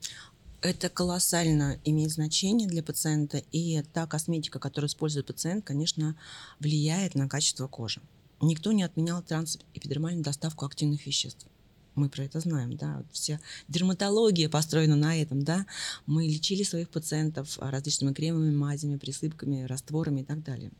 Это 0.63 0.89
колоссально 0.89 1.79
имеет 1.85 2.11
значение 2.13 2.69
для 2.69 2.83
пациента, 2.83 3.43
и 3.51 3.83
та 3.93 4.07
косметика, 4.07 4.59
которую 4.59 4.89
использует 4.89 5.27
пациент, 5.27 5.65
конечно, 5.65 6.17
влияет 6.61 7.15
на 7.15 7.29
качество 7.29 7.67
кожи. 7.67 8.01
Никто 8.41 8.73
не 8.73 8.83
отменял 8.83 9.23
трансэпидермальную 9.23 10.25
доставку 10.25 10.65
активных 10.65 11.07
веществ 11.07 11.47
мы 11.95 12.09
про 12.09 12.25
это 12.25 12.41
знаем, 12.41 12.77
да, 12.77 13.05
вся 13.13 13.41
дерматология 13.69 14.49
построена 14.49 14.97
на 14.97 15.21
этом, 15.21 15.43
да, 15.43 15.67
мы 16.07 16.27
лечили 16.27 16.63
своих 16.63 16.89
пациентов 16.89 17.59
различными 17.59 18.13
кремами, 18.13 18.55
мазями, 18.55 18.97
присыпками, 18.97 19.65
растворами 19.65 20.21
и 20.23 20.25
так 20.25 20.43
далее. 20.43 20.73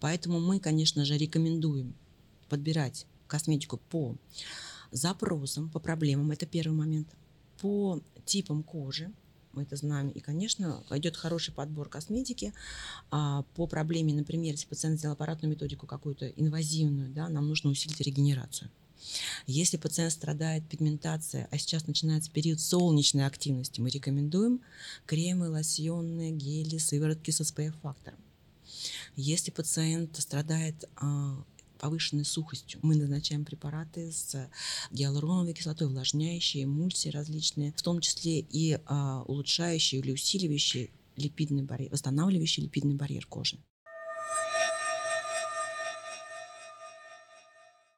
Поэтому 0.00 0.40
мы, 0.40 0.58
конечно 0.58 1.04
же, 1.04 1.16
рекомендуем 1.16 1.94
подбирать 2.48 3.06
косметику 3.26 3.78
по 3.78 4.16
запросам, 4.90 5.70
по 5.70 5.78
проблемам, 5.78 6.30
это 6.30 6.46
первый 6.46 6.74
момент, 6.74 7.08
по 7.60 8.00
типам 8.24 8.62
кожи, 8.62 9.12
мы 9.52 9.62
это 9.62 9.76
знаем. 9.76 10.08
И, 10.08 10.20
конечно, 10.20 10.82
идет 10.90 11.16
хороший 11.16 11.52
подбор 11.52 11.88
косметики. 11.88 12.52
А, 13.10 13.42
по 13.54 13.66
проблеме, 13.66 14.14
например, 14.14 14.52
если 14.52 14.66
пациент 14.66 14.98
сделал 14.98 15.14
аппаратную 15.14 15.50
методику 15.50 15.86
какую-то 15.86 16.28
инвазивную, 16.28 17.10
да, 17.10 17.28
нам 17.28 17.48
нужно 17.48 17.70
усилить 17.70 18.00
регенерацию. 18.00 18.70
Если 19.46 19.76
пациент 19.76 20.12
страдает 20.12 20.68
пигментацией, 20.68 21.46
а 21.50 21.58
сейчас 21.58 21.86
начинается 21.86 22.30
период 22.30 22.60
солнечной 22.60 23.26
активности, 23.26 23.80
мы 23.80 23.90
рекомендуем 23.90 24.60
кремы, 25.06 25.48
лосьоны, 25.48 26.32
гели, 26.32 26.78
сыворотки 26.78 27.30
с 27.30 27.40
SPF-фактором. 27.40 28.18
Если 29.16 29.50
пациент 29.50 30.18
страдает 30.20 30.88
а, 30.96 31.44
повышенной 31.82 32.24
сухостью. 32.24 32.78
Мы 32.82 32.94
назначаем 32.94 33.44
препараты 33.44 34.12
с 34.12 34.48
гиалуроновой 34.92 35.52
кислотой, 35.52 35.88
увлажняющие, 35.88 36.62
эмульсии 36.62 37.08
различные, 37.08 37.72
в 37.72 37.82
том 37.82 38.00
числе 38.00 38.38
и 38.38 38.78
а, 38.86 39.24
улучшающие 39.26 40.00
или 40.00 40.12
усиливающие 40.12 40.90
липидный 41.16 41.64
барьер, 41.64 41.90
восстанавливающий 41.90 42.62
липидный 42.62 42.94
барьер 42.94 43.26
кожи. 43.26 43.58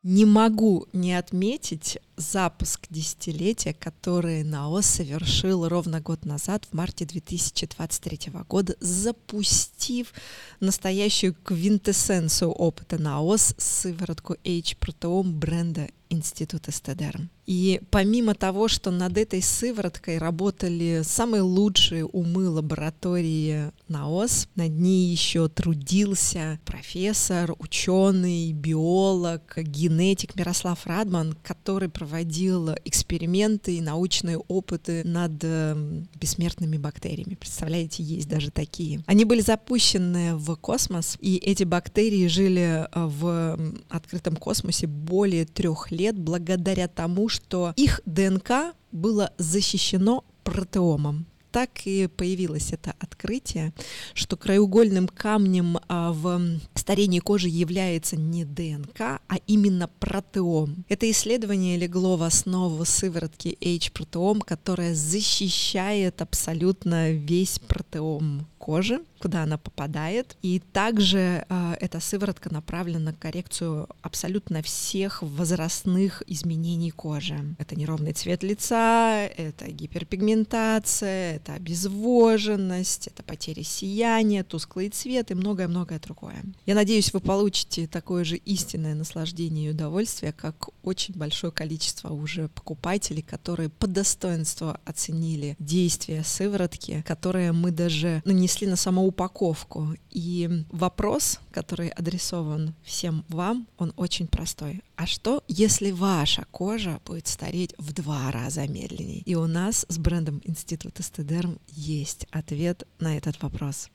Не 0.05 0.27
могу 0.27 0.87
не 0.93 1.15
отметить 1.15 1.99
запуск 2.17 2.87
десятилетия, 2.91 3.75
который 3.75 4.43
НАОС 4.45 4.87
совершил 4.87 5.69
ровно 5.69 6.01
год 6.01 6.25
назад, 6.25 6.67
в 6.71 6.75
марте 6.75 7.05
2023 7.05 8.33
года, 8.49 8.77
запустив 8.81 10.13
настоящую 10.61 11.35
квинтэссенцию 11.35 12.51
опыта 12.51 12.99
НАОС 12.99 13.55
сыворотку 13.59 14.37
H-протеом 14.45 15.39
бренда 15.39 15.89
Института 16.11 16.73
Стедерм. 16.73 17.31
И 17.47 17.83
помимо 17.91 18.35
того, 18.35 18.69
что 18.69 18.91
над 18.91 19.19
этой 19.19 19.43
сывороткой 19.43 20.17
работали 20.17 21.03
самые 21.05 21.43
лучшие 21.43 22.07
умы 22.07 22.49
лаборатории 22.49 23.71
НАОС, 23.89 24.49
над 24.55 24.71
ней 24.71 25.11
еще 25.11 25.49
трудился 25.49 26.59
профессор, 26.65 27.55
ученый, 27.59 28.53
биолог, 28.53 29.59
генетик 29.59 30.37
Мирослав 30.37 30.87
Радман, 30.87 31.37
который 31.43 31.91
проводил 32.05 32.71
эксперименты 32.85 33.79
и 33.79 33.81
научные 33.81 34.37
опыты 34.37 35.05
над 35.05 35.43
эм, 35.43 36.07
бессмертными 36.21 36.77
бактериями. 36.77 37.35
Представляете, 37.35 38.03
есть 38.03 38.29
даже 38.29 38.51
такие. 38.51 39.03
Они 39.07 39.25
были 39.25 39.41
запущены 39.41 40.37
в 40.37 40.55
космос, 40.57 41.17
и 41.21 41.39
эти 41.39 41.65
бактерии 41.65 42.27
жили 42.27 42.87
э, 42.87 42.89
в 42.93 43.59
открытом 43.89 44.37
космосе 44.37 44.87
более 44.87 45.47
трех 45.47 45.91
лет 45.91 46.19
благодаря 46.19 46.89
тому, 46.89 47.31
что 47.31 47.73
их 47.77 48.03
ДНК 48.05 48.75
было 48.93 49.33
защищено 49.39 50.25
протеомом 50.43 51.25
так 51.55 51.71
и 51.85 52.09
появилось 52.09 52.73
это 52.73 52.97
открытие, 52.99 53.73
что 54.13 54.37
краеугольным 54.37 55.07
камнем 55.07 55.79
а, 55.87 56.13
в 56.13 56.59
старении 56.75 57.21
кожи 57.21 57.49
является 57.49 58.17
не 58.17 58.45
ДНК, 58.45 59.01
а 59.01 59.37
именно 59.47 59.87
протеом. 60.01 60.85
Это 60.89 61.09
исследование 61.09 61.77
легло 61.77 62.17
в 62.17 62.25
основу 62.25 62.85
сыворотки 62.85 63.57
H-протеом, 63.61 64.41
которая 64.41 64.97
защищает 64.97 66.23
абсолютно 66.23 67.13
весь 67.13 67.61
протеом 67.61 68.49
кожи, 68.65 69.03
куда 69.19 69.43
она 69.43 69.59
попадает. 69.59 70.39
И 70.41 70.59
также 70.59 71.45
э, 71.47 71.75
эта 71.81 72.01
сыворотка 72.01 72.51
направлена 72.51 72.99
на 72.99 73.13
коррекцию 73.13 73.89
абсолютно 74.01 74.63
всех 74.63 75.23
возрастных 75.23 76.23
изменений 76.27 76.91
кожи. 76.91 77.39
Это 77.59 77.77
неровный 77.77 78.15
цвет 78.15 78.43
лица, 78.43 79.29
это 79.37 79.71
гиперпигментация, 79.71 81.37
это 81.37 81.53
обезвоженность, 81.53 83.09
это 83.09 83.23
потеря 83.23 83.63
сияния, 83.63 84.45
тусклый 84.45 84.89
цвет 84.89 85.31
и 85.31 85.35
многое-многое 85.35 85.99
другое. 85.99 86.43
Я 86.65 86.75
надеюсь, 86.75 87.13
вы 87.13 87.21
получите 87.21 87.87
такое 87.87 88.25
же 88.25 88.37
истинное 88.37 88.95
наслаждение 88.95 89.69
и 89.69 89.71
удовольствие, 89.73 90.33
как 90.33 90.71
очень 90.83 91.15
большое 91.15 91.53
количество 91.53 92.15
уже 92.15 92.49
покупателей, 92.49 93.23
которые 93.23 93.69
по 93.69 93.87
достоинству 93.87 94.79
оценили 94.87 95.55
действия 95.59 96.25
сыворотки, 96.25 97.05
которые 97.07 97.53
мы 97.53 97.71
даже 97.71 98.23
нанесли 98.55 98.67
на 98.67 98.77
саму 98.77 99.07
упаковку. 99.07 99.95
И 100.11 100.65
вопрос, 100.71 101.41
который 101.51 101.89
адресован 101.89 102.75
всем 102.85 103.25
вам, 103.29 103.67
он 103.79 103.93
очень 103.97 104.27
простой. 104.27 104.83
А 104.97 105.07
что, 105.07 105.43
если 105.49 105.91
ваша 105.91 106.45
кожа 106.51 107.01
будет 107.05 107.27
стареть 107.27 107.75
в 107.79 107.93
два 107.93 108.31
раза 108.31 108.67
медленнее? 108.69 109.23
И 109.27 109.35
у 109.35 109.47
нас 109.47 109.87
с 109.89 109.99
брендом 109.99 110.41
Института 110.45 111.03
Стедерм 111.03 111.59
есть 111.69 112.27
ответ 112.31 112.87
на 113.01 113.17
этот 113.17 113.43
вопрос. 113.43 113.89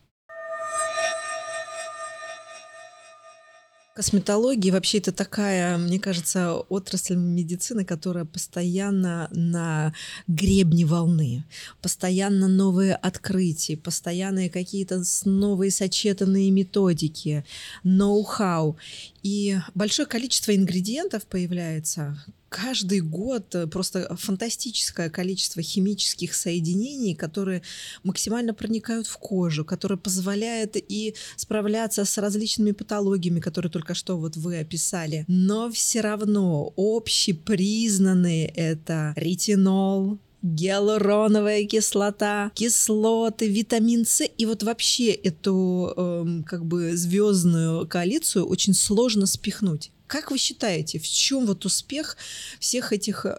Косметология 4.00 4.72
вообще 4.72 5.00
это 5.00 5.12
такая, 5.12 5.78
мне 5.78 6.00
кажется, 6.00 6.54
отрасль 6.70 7.18
медицины, 7.18 7.84
которая 7.84 8.24
постоянно 8.24 9.28
на 9.34 9.94
гребне 10.26 10.86
волны, 10.86 11.44
постоянно 11.82 12.48
новые 12.48 12.96
открытия, 12.96 13.76
постоянные 13.76 14.50
какие-то 14.50 15.04
новые 15.26 15.70
сочетанные 15.70 16.50
методики, 16.50 17.44
ноу-хау. 17.84 18.78
И 19.24 19.58
большое 19.76 20.08
количество 20.08 20.56
ингредиентов 20.56 21.26
появляется, 21.26 22.18
каждый 22.50 23.02
год 23.02 23.54
э, 23.56 23.68
просто 23.68 24.16
фантастическое 24.18 25.10
количество 25.10 25.62
химических 25.62 26.34
соединений, 26.34 27.16
которые 27.16 27.62
максимально 28.04 28.54
проникают 28.54 29.08
в 29.08 29.18
кожу, 29.18 29.64
которые 29.64 29.98
позволяют 29.98 30.76
и 30.76 31.16
справляться 31.36 32.06
с 32.06 32.18
различными 32.18 32.72
патологиями, 32.72 33.40
которые 33.40 33.72
только 33.72 33.94
что 33.94 34.18
вот 34.18 34.36
вы 34.36 34.60
описали. 34.60 35.26
Но 35.28 35.72
все 35.72 36.02
равно 36.02 36.74
общепризнанные 36.76 38.48
это 38.48 39.14
ретинол, 39.16 40.20
гиалуроновая 40.42 41.66
кислота, 41.66 42.52
кислоты, 42.56 43.48
витамин 43.48 44.06
С. 44.06 44.24
И 44.38 44.46
вот 44.46 44.64
вообще 44.64 45.12
эту 45.12 45.94
эм, 45.96 46.44
как 46.44 46.66
бы 46.66 46.96
звездную 46.96 47.88
коалицию 47.88 48.46
очень 48.48 48.74
сложно 48.74 49.26
спихнуть. 49.26 49.92
Как 50.08 50.32
вы 50.32 50.40
считаете, 50.40 50.98
в 50.98 51.08
чем 51.08 51.46
вот 51.46 51.66
успех 51.66 52.18
всех 52.60 52.94
этих 52.94 53.28
э, 53.28 53.38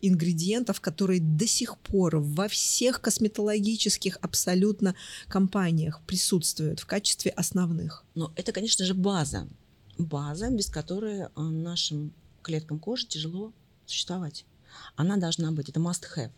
ингредиентов, 0.00 0.80
которые 0.80 1.20
до 1.20 1.44
сих 1.48 1.76
пор 1.78 2.18
во 2.18 2.46
всех 2.46 3.00
косметологических 3.00 4.18
абсолютно 4.20 4.94
компаниях 5.26 6.00
присутствуют 6.06 6.78
в 6.78 6.86
качестве 6.86 7.32
основных? 7.32 8.04
Ну, 8.14 8.30
это, 8.36 8.52
конечно 8.52 8.84
же, 8.84 8.94
база. 8.94 9.48
База, 9.98 10.50
без 10.50 10.66
которой 10.66 11.22
э, 11.22 11.28
нашим 11.36 12.12
клеткам 12.42 12.78
кожи 12.78 13.06
тяжело 13.06 13.52
существовать. 13.84 14.44
Она 14.96 15.16
должна 15.16 15.52
быть, 15.52 15.68
это 15.68 15.80
must 15.80 16.04
have. 16.16 16.32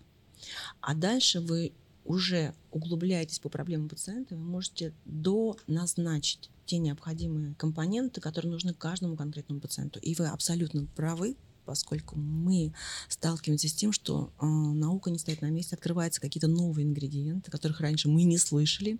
А 0.81 0.94
дальше 0.94 1.40
вы 1.40 1.72
уже 2.05 2.55
углубляетесь 2.70 3.38
по 3.38 3.49
проблемам 3.49 3.88
пациента, 3.88 4.37
вы 4.37 4.42
можете 4.42 4.92
доназначить 5.05 6.51
те 6.64 6.79
необходимые 6.79 7.55
компоненты, 7.55 8.20
которые 8.20 8.51
нужны 8.51 8.75
каждому 8.75 9.16
конкретному 9.16 9.61
пациенту. 9.61 9.99
И 10.01 10.14
вы 10.14 10.27
абсолютно 10.27 10.87
правы, 10.96 11.37
поскольку 11.64 12.16
мы 12.16 12.72
сталкиваемся 13.09 13.68
с 13.68 13.75
тем, 13.75 13.92
что 13.92 14.33
э, 14.40 14.46
наука 14.46 15.11
не 15.11 15.18
стоит 15.18 15.42
на 15.42 15.51
месте, 15.51 15.75
открываются 15.75 16.20
какие-то 16.20 16.49
новые 16.49 16.87
ингредиенты, 16.87 17.51
которых 17.51 17.81
раньше 17.81 18.09
мы 18.09 18.22
не 18.22 18.38
слышали. 18.38 18.99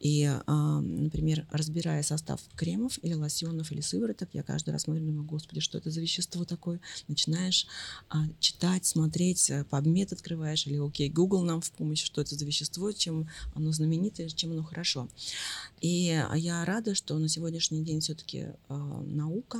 И, 0.00 0.24
э, 0.24 0.52
например, 0.80 1.46
разбирая 1.50 2.02
состав 2.02 2.40
кремов 2.54 2.98
или 3.02 3.14
лосьонов 3.14 3.72
или 3.72 3.80
сывороток, 3.80 4.28
я 4.32 4.42
каждый 4.42 4.70
раз 4.70 4.82
смотрю, 4.82 5.06
думаю, 5.06 5.24
господи, 5.24 5.60
что 5.60 5.78
это 5.78 5.90
за 5.90 6.00
вещество 6.00 6.44
такое? 6.44 6.80
Начинаешь 7.08 7.66
э, 8.12 8.16
читать, 8.40 8.84
смотреть, 8.84 9.50
PubMed 9.50 10.12
открываешь 10.12 10.66
или 10.66 10.76
окей, 10.76 11.08
Google 11.08 11.42
нам 11.44 11.60
в 11.60 11.70
помощь, 11.72 12.02
что 12.02 12.20
это 12.20 12.34
за 12.34 12.44
вещество, 12.44 12.92
чем 12.92 13.28
оно 13.54 13.72
знаменитое, 13.72 14.28
чем 14.28 14.52
оно 14.52 14.62
хорошо. 14.62 15.08
И 15.80 16.20
я 16.34 16.64
рада, 16.64 16.94
что 16.94 17.18
на 17.18 17.28
сегодняшний 17.28 17.82
день 17.82 18.00
все-таки 18.00 18.38
э, 18.38 19.04
наука 19.06 19.58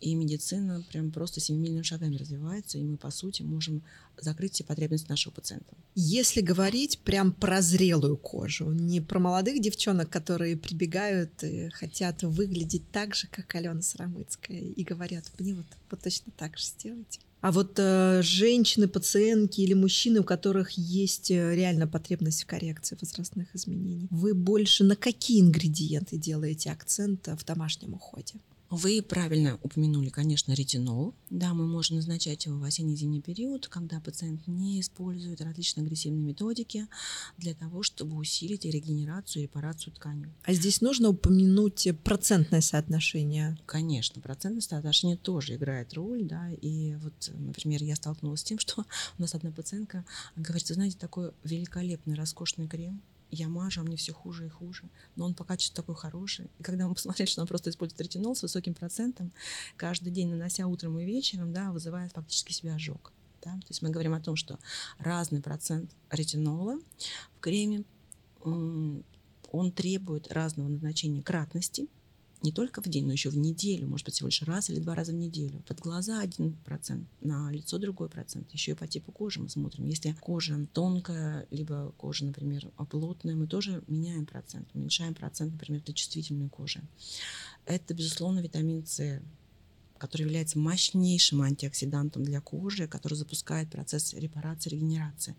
и 0.00 0.14
медицина 0.14 0.84
прям 0.90 1.10
просто 1.10 1.40
семимильными 1.40 1.82
шагами 1.82 2.16
развивается, 2.16 2.78
и 2.78 2.82
мы, 2.82 2.96
по 2.96 3.10
сути, 3.10 3.42
можем 3.42 3.82
закрыть 4.20 4.54
все 4.54 4.64
потребности 4.64 5.08
нашего 5.08 5.32
пациента. 5.32 5.74
Если 5.94 6.40
говорить 6.40 6.98
прям 7.00 7.32
про 7.32 7.62
зрелую 7.62 8.16
кожу, 8.16 8.70
не 8.70 9.00
про 9.00 9.18
молодых 9.18 9.60
девчонок, 9.60 10.10
которые 10.10 10.56
прибегают 10.56 11.42
и 11.42 11.68
хотят 11.70 12.22
выглядеть 12.22 12.90
так 12.90 13.14
же, 13.14 13.28
как 13.28 13.54
Алена 13.54 13.82
Сарамыцкая, 13.82 14.58
и 14.58 14.84
говорят, 14.84 15.24
мне 15.38 15.54
вот, 15.54 15.66
вот 15.90 16.00
точно 16.00 16.32
так 16.36 16.58
же 16.58 16.64
сделайте. 16.64 17.20
А 17.44 17.52
вот 17.52 17.74
э, 17.76 18.22
женщины, 18.22 18.88
пациентки 18.88 19.60
или 19.60 19.74
мужчины, 19.74 20.20
у 20.20 20.24
которых 20.24 20.70
есть 20.78 21.30
э, 21.30 21.54
реально 21.54 21.86
потребность 21.86 22.42
в 22.42 22.46
коррекции 22.46 22.96
возрастных 22.98 23.54
изменений, 23.54 24.08
вы 24.10 24.32
больше 24.32 24.82
на 24.82 24.96
какие 24.96 25.42
ингредиенты 25.42 26.16
делаете 26.16 26.70
акцент 26.70 27.28
в 27.28 27.44
домашнем 27.44 27.92
уходе? 27.92 28.32
Вы 28.74 29.02
правильно 29.02 29.56
упомянули, 29.62 30.08
конечно, 30.08 30.52
ретинол. 30.52 31.14
Да, 31.30 31.54
мы 31.54 31.64
можем 31.64 31.96
назначать 31.96 32.46
его 32.46 32.58
в 32.58 32.64
осенне-зимний 32.64 33.20
период, 33.20 33.68
когда 33.68 34.00
пациент 34.00 34.48
не 34.48 34.80
использует 34.80 35.40
различные 35.40 35.84
агрессивные 35.84 36.24
методики 36.24 36.88
для 37.38 37.54
того, 37.54 37.84
чтобы 37.84 38.16
усилить 38.16 38.64
регенерацию 38.64 39.42
и 39.42 39.44
репарацию 39.44 39.92
тканей. 39.92 40.26
А 40.42 40.52
здесь 40.54 40.80
нужно 40.80 41.10
упомянуть 41.10 41.86
процентное 42.02 42.60
соотношение? 42.60 43.56
Конечно, 43.64 44.20
процентное 44.20 44.60
соотношение 44.60 45.16
тоже 45.16 45.54
играет 45.54 45.94
роль, 45.94 46.24
да, 46.24 46.50
и 46.50 46.96
вот, 46.96 47.30
например, 47.32 47.84
я 47.84 47.94
столкнулась 47.94 48.40
с 48.40 48.44
тем, 48.44 48.58
что 48.58 48.84
у 49.18 49.22
нас 49.22 49.36
одна 49.36 49.52
пациентка 49.52 50.04
говорит, 50.34 50.66
знаете, 50.66 50.96
такой 50.98 51.30
великолепный, 51.44 52.14
роскошный 52.14 52.66
крем, 52.66 53.00
я 53.34 53.48
мажу, 53.48 53.80
а 53.80 53.84
мне 53.84 53.96
все 53.96 54.12
хуже 54.12 54.46
и 54.46 54.48
хуже. 54.48 54.84
Но 55.16 55.26
он 55.26 55.34
по 55.34 55.44
качеству 55.44 55.76
такой 55.76 55.94
хороший. 55.94 56.50
И 56.58 56.62
когда 56.62 56.88
мы 56.88 56.94
посмотрели, 56.94 57.28
что 57.28 57.42
он 57.42 57.46
просто 57.46 57.70
использует 57.70 58.00
ретинол 58.00 58.34
с 58.34 58.42
высоким 58.42 58.74
процентом, 58.74 59.32
каждый 59.76 60.10
день 60.10 60.28
нанося 60.28 60.66
утром 60.66 60.98
и 60.98 61.04
вечером, 61.04 61.52
да, 61.52 61.72
вызывает 61.72 62.12
фактически 62.12 62.52
себя 62.52 62.74
ожог. 62.74 63.12
Да? 63.42 63.52
То 63.52 63.66
есть 63.68 63.82
мы 63.82 63.90
говорим 63.90 64.14
о 64.14 64.20
том, 64.20 64.36
что 64.36 64.58
разный 64.98 65.42
процент 65.42 65.90
ретинола 66.10 66.78
в 67.36 67.40
креме, 67.40 67.84
он 68.42 69.72
требует 69.72 70.32
разного 70.32 70.68
назначения 70.68 71.22
кратности, 71.22 71.86
не 72.44 72.52
только 72.52 72.82
в 72.82 72.88
день, 72.88 73.06
но 73.06 73.12
еще 73.12 73.30
в 73.30 73.36
неделю, 73.36 73.88
может 73.88 74.04
быть, 74.04 74.14
всего 74.14 74.28
лишь 74.28 74.42
раз 74.42 74.68
или 74.68 74.78
два 74.78 74.94
раза 74.94 75.12
в 75.12 75.16
неделю. 75.16 75.62
Под 75.66 75.80
глаза 75.80 76.20
один 76.20 76.52
процент, 76.64 77.08
на 77.22 77.50
лицо 77.50 77.78
другой 77.78 78.08
процент. 78.08 78.52
Еще 78.52 78.72
и 78.72 78.74
по 78.74 78.86
типу 78.86 79.12
кожи 79.12 79.40
мы 79.40 79.48
смотрим. 79.48 79.86
Если 79.86 80.12
кожа 80.20 80.66
тонкая, 80.72 81.46
либо 81.50 81.92
кожа, 81.96 82.26
например, 82.26 82.70
плотная, 82.90 83.34
мы 83.34 83.46
тоже 83.46 83.82
меняем 83.88 84.26
процент, 84.26 84.68
уменьшаем 84.74 85.14
процент, 85.14 85.52
например, 85.52 85.82
для 85.82 85.94
чувствительной 85.94 86.50
кожи. 86.50 86.82
Это, 87.64 87.94
безусловно, 87.94 88.40
витамин 88.40 88.86
С, 88.86 89.22
который 89.98 90.22
является 90.22 90.58
мощнейшим 90.58 91.42
антиоксидантом 91.42 92.24
для 92.24 92.40
кожи, 92.40 92.86
который 92.88 93.14
запускает 93.14 93.70
процесс 93.70 94.12
репарации, 94.14 94.70
регенерации. 94.70 95.36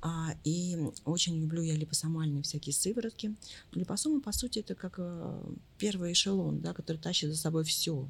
А, 0.00 0.34
и 0.44 0.78
очень 1.04 1.40
люблю 1.40 1.62
я 1.62 1.74
липосомальные 1.74 2.42
всякие 2.42 2.72
сыворотки. 2.72 3.34
Липосомы, 3.72 4.20
по 4.20 4.32
сути, 4.32 4.60
это 4.60 4.74
как 4.74 4.94
э, 4.98 5.54
первый 5.78 6.12
эшелон, 6.12 6.60
да, 6.60 6.74
который 6.74 6.98
тащит 6.98 7.30
за 7.30 7.36
собой 7.36 7.64
все. 7.64 8.08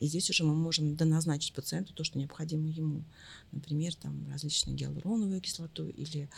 И 0.00 0.06
здесь 0.06 0.30
уже 0.30 0.44
мы 0.44 0.54
можем 0.54 0.96
доназначить 0.96 1.52
пациенту 1.52 1.92
то, 1.92 2.04
что 2.04 2.18
необходимо 2.18 2.68
ему. 2.68 3.04
Например, 3.52 3.94
там 3.94 4.26
различные 4.30 4.74
гиалуроновую 4.74 5.40
кислоту 5.40 5.88
или 5.88 6.28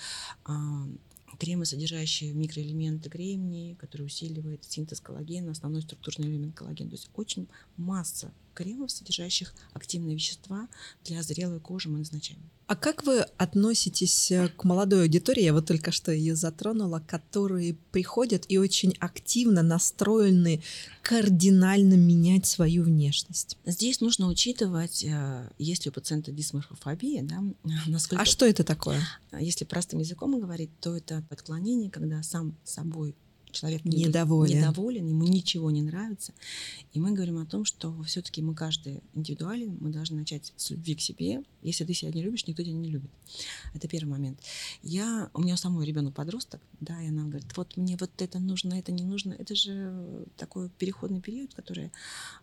а, 0.45 0.87
кремы, 1.39 1.65
содержащие 1.65 2.33
микроэлементы 2.33 3.09
кремний, 3.09 3.75
который 3.77 4.07
усиливает 4.07 4.65
синтез 4.65 5.01
коллагена, 5.01 5.53
основной 5.53 5.83
структурный 5.83 6.29
элемент 6.29 6.55
коллагена. 6.55 6.91
То 6.91 6.97
есть 6.97 7.11
очень 7.15 7.47
масса 7.77 8.33
кремов, 8.55 8.91
содержащих 8.91 9.55
активные 9.73 10.15
вещества 10.15 10.69
для 11.05 11.23
зрелой 11.23 11.61
кожи 11.61 11.89
мы 11.89 11.99
назначаем. 11.99 12.41
А 12.71 12.77
как 12.77 13.03
вы 13.03 13.23
относитесь 13.37 14.31
э, 14.31 14.49
к 14.49 14.63
молодой 14.63 15.03
аудитории, 15.03 15.43
я 15.43 15.53
вот 15.53 15.67
только 15.67 15.91
что 15.91 16.13
ее 16.13 16.37
затронула, 16.37 17.03
которые 17.05 17.75
приходят 17.91 18.45
и 18.49 18.59
очень 18.59 18.95
активно 19.01 19.63
настроены 19.63 20.63
кардинально 21.03 21.95
менять 21.95 22.47
свою 22.47 22.85
внешность? 22.85 23.59
Здесь 23.67 24.01
нужно 24.01 24.29
учитывать, 24.29 25.03
э, 25.03 25.51
если 25.59 25.89
у 25.89 25.93
пациента 25.93 26.31
дисморфофобия, 26.31 27.25
да, 27.25 27.43
насколько... 27.89 28.23
А 28.23 28.25
что 28.25 28.47
это 28.47 28.63
такое? 28.63 29.01
Если 29.37 29.65
простым 29.65 29.99
языком 29.99 30.39
говорить, 30.39 30.71
то 30.79 30.97
это 30.97 31.25
отклонение, 31.29 31.91
когда 31.91 32.23
сам 32.23 32.57
собой 32.63 33.17
человек 33.53 33.85
недоволен. 33.85 34.59
недоволен, 34.59 35.07
ему 35.07 35.27
ничего 35.27 35.71
не 35.71 35.83
нравится. 35.83 36.33
И 36.93 37.01
мы 37.01 37.13
говорим 37.13 37.39
о 37.39 37.47
том, 37.47 37.65
что 37.65 37.95
все-таки 38.03 38.43
мы 38.43 38.55
каждый 38.55 39.03
индивидуален, 39.15 39.77
мы 39.81 39.91
должны 39.91 40.19
начать 40.19 40.53
с 40.57 40.71
любви 40.71 40.95
к 40.95 41.01
себе. 41.01 41.43
Если 41.63 41.85
ты 41.85 41.95
себя 41.95 42.11
не 42.13 42.23
любишь, 42.23 42.47
никто 42.47 42.63
тебя 42.63 42.75
не 42.75 42.91
любит. 42.91 43.11
Это 43.75 43.89
первый 43.89 44.11
момент. 44.11 44.41
Я, 44.83 45.31
у 45.35 45.43
меня 45.43 45.57
самой 45.57 45.87
ребенок 45.87 46.15
подросток, 46.15 46.61
да, 46.81 47.01
и 47.03 47.09
она 47.09 47.25
говорит, 47.25 47.57
вот 47.57 47.77
мне 47.77 47.97
вот 47.99 48.11
это 48.21 48.39
нужно, 48.39 48.75
это 48.75 48.93
не 48.93 49.05
нужно. 49.05 49.33
Это 49.33 49.55
же 49.55 50.27
такой 50.37 50.69
переходный 50.71 51.21
период, 51.21 51.55
который, 51.55 51.93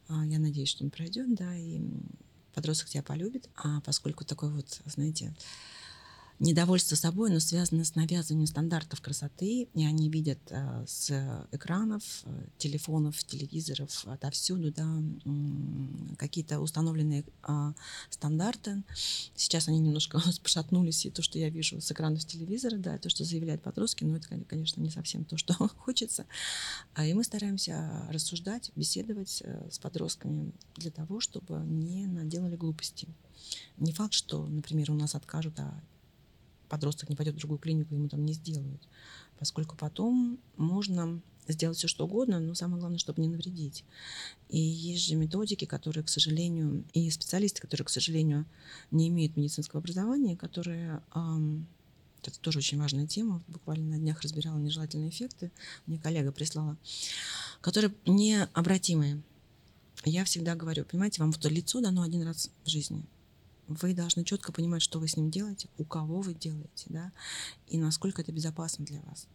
а, 0.08 0.26
я 0.26 0.40
надеюсь, 0.40 0.70
что 0.70 0.84
он 0.84 0.90
пройдет, 0.90 1.34
да, 1.36 1.56
и 1.56 1.82
подросток 2.54 2.90
тебя 2.90 3.04
полюбит, 3.04 3.50
а 3.56 3.82
поскольку 3.82 4.26
такой 4.26 4.50
вот, 4.50 4.82
знаете, 4.86 5.36
недовольство 6.40 6.96
собой, 6.96 7.32
но 7.32 7.40
связано 7.40 7.84
с 7.84 7.96
навязыванием 7.96 8.48
стандартов 8.48 9.02
красоты, 9.02 9.68
и 9.74 9.86
они 9.86 10.10
видят 10.10 10.40
э, 10.50 10.86
с 10.88 11.12
экранов, 11.52 12.04
э, 12.26 12.48
телефонов, 12.58 13.24
телевизоров, 13.24 14.06
отовсюду, 14.06 14.72
да, 14.72 14.88
какие-то 16.18 16.60
установленные 16.60 17.26
э, 17.48 17.74
стандарты. 18.10 18.84
Сейчас 19.36 19.68
они 19.68 19.80
немножко 19.80 20.22
пошатнулись, 20.44 21.06
и 21.06 21.10
то, 21.10 21.22
что 21.22 21.40
я 21.40 21.50
вижу 21.50 21.82
с 21.82 21.92
экранов 21.92 22.24
телевизора, 22.26 22.78
да, 22.78 22.98
то, 23.00 23.10
что 23.10 23.24
заявляют 23.24 23.64
подростки, 23.64 24.04
но 24.04 24.18
это, 24.18 24.28
конечно, 24.48 24.80
не 24.82 24.92
совсем 24.92 25.26
то, 25.26 25.38
что 25.38 25.54
хочется. 25.78 26.26
А, 26.94 27.06
и 27.06 27.14
мы 27.14 27.24
стараемся 27.24 28.06
рассуждать, 28.10 28.72
беседовать 28.76 29.42
э, 29.44 29.70
с 29.72 29.80
подростками 29.80 30.52
для 30.76 30.92
того, 30.92 31.20
чтобы 31.20 31.56
не 31.66 32.06
наделали 32.06 32.56
глупости. 32.56 33.08
Не 33.78 33.92
факт, 33.92 34.14
что, 34.14 34.46
например, 34.46 34.92
у 34.92 34.96
нас 34.96 35.16
откажут, 35.16 35.60
а 35.60 35.82
подросток 36.68 37.10
не 37.10 37.16
пойдет 37.16 37.36
в 37.36 37.40
другую 37.40 37.60
клинику, 37.60 37.96
ему 37.96 38.10
там 38.10 38.26
не 38.26 38.34
сделают. 38.34 38.88
Поскольку 39.40 39.76
потом 39.76 40.40
можно 40.56 41.22
сделать 41.48 41.78
все, 41.78 41.88
что 41.88 42.06
угодно, 42.06 42.40
но 42.40 42.54
самое 42.56 42.80
главное, 42.80 43.00
чтобы 43.00 43.22
не 43.22 43.28
навредить. 43.28 43.86
И 44.50 44.60
есть 44.60 45.06
же 45.06 45.16
методики, 45.16 45.66
которые, 45.66 46.04
к 46.04 46.10
сожалению, 46.10 46.84
и 46.94 47.10
специалисты, 47.10 47.62
которые, 47.62 47.86
к 47.86 47.90
сожалению, 47.90 48.46
не 48.92 49.08
имеют 49.08 49.38
медицинского 49.38 49.80
образования, 49.80 50.36
которые 50.36 51.02
эм, 51.16 51.68
это 52.24 52.40
тоже 52.40 52.60
очень 52.60 52.78
важная 52.78 53.08
тема. 53.08 53.42
Буквально 53.48 53.92
на 53.92 53.98
днях 53.98 54.22
разбирала 54.22 54.58
нежелательные 54.58 55.10
эффекты. 55.10 55.52
Мне 55.86 55.98
коллега 55.98 56.32
прислала, 56.32 56.78
которые 57.62 57.94
необратимые. 58.06 59.22
Я 60.04 60.26
всегда 60.26 60.56
говорю, 60.56 60.86
понимаете, 60.86 61.22
вам 61.22 61.32
вот 61.32 61.42
то 61.42 61.50
лицо 61.50 61.82
дано 61.82 62.02
один 62.02 62.24
раз 62.24 62.52
в 62.64 62.70
жизни 62.70 63.04
вы 63.68 63.94
должны 63.94 64.24
четко 64.24 64.52
понимать, 64.52 64.82
что 64.82 65.00
вы 65.00 65.08
с 65.08 65.18
ним 65.18 65.30
делаете, 65.30 65.70
у 65.78 65.84
кого 65.84 66.22
вы 66.22 66.34
делаете, 66.34 66.86
да, 66.90 67.12
и 67.68 67.78
насколько 67.78 68.22
это 68.22 68.32
безопасно 68.32 68.86
для 68.86 69.02
вас. 69.02 69.28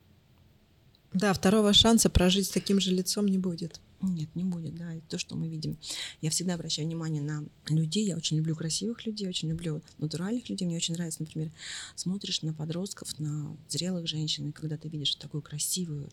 Да, 1.13 1.33
второго 1.35 1.73
шанса 1.73 2.09
прожить 2.09 2.47
с 2.47 2.51
таким 2.51 2.81
же 2.81 2.91
лицом 2.91 3.27
не 3.27 3.39
будет. 3.39 3.81
Нет, 4.03 4.35
не 4.35 4.45
будет, 4.45 4.75
да, 4.75 4.95
это 4.95 5.07
то, 5.09 5.19
что 5.19 5.37
мы 5.37 5.49
видим. 5.49 5.79
Я 6.21 6.31
всегда 6.31 6.55
обращаю 6.55 6.89
внимание 6.89 7.23
на 7.23 7.45
людей, 7.69 8.07
я 8.07 8.17
очень 8.17 8.37
люблю 8.37 8.57
красивых 8.57 9.07
людей, 9.07 9.29
очень 9.29 9.49
люблю 9.49 9.83
натуральных 9.99 10.49
людей, 10.49 10.67
мне 10.67 10.77
очень 10.77 10.95
нравится, 10.95 11.23
например, 11.23 11.53
смотришь 11.95 12.43
на 12.43 12.53
подростков, 12.53 13.19
на 13.19 13.57
зрелых 13.69 14.07
женщин, 14.09 14.49
и 14.49 14.53
когда 14.53 14.77
ты 14.77 14.89
видишь 14.89 15.15
такую 15.15 15.43
красивую 15.43 16.11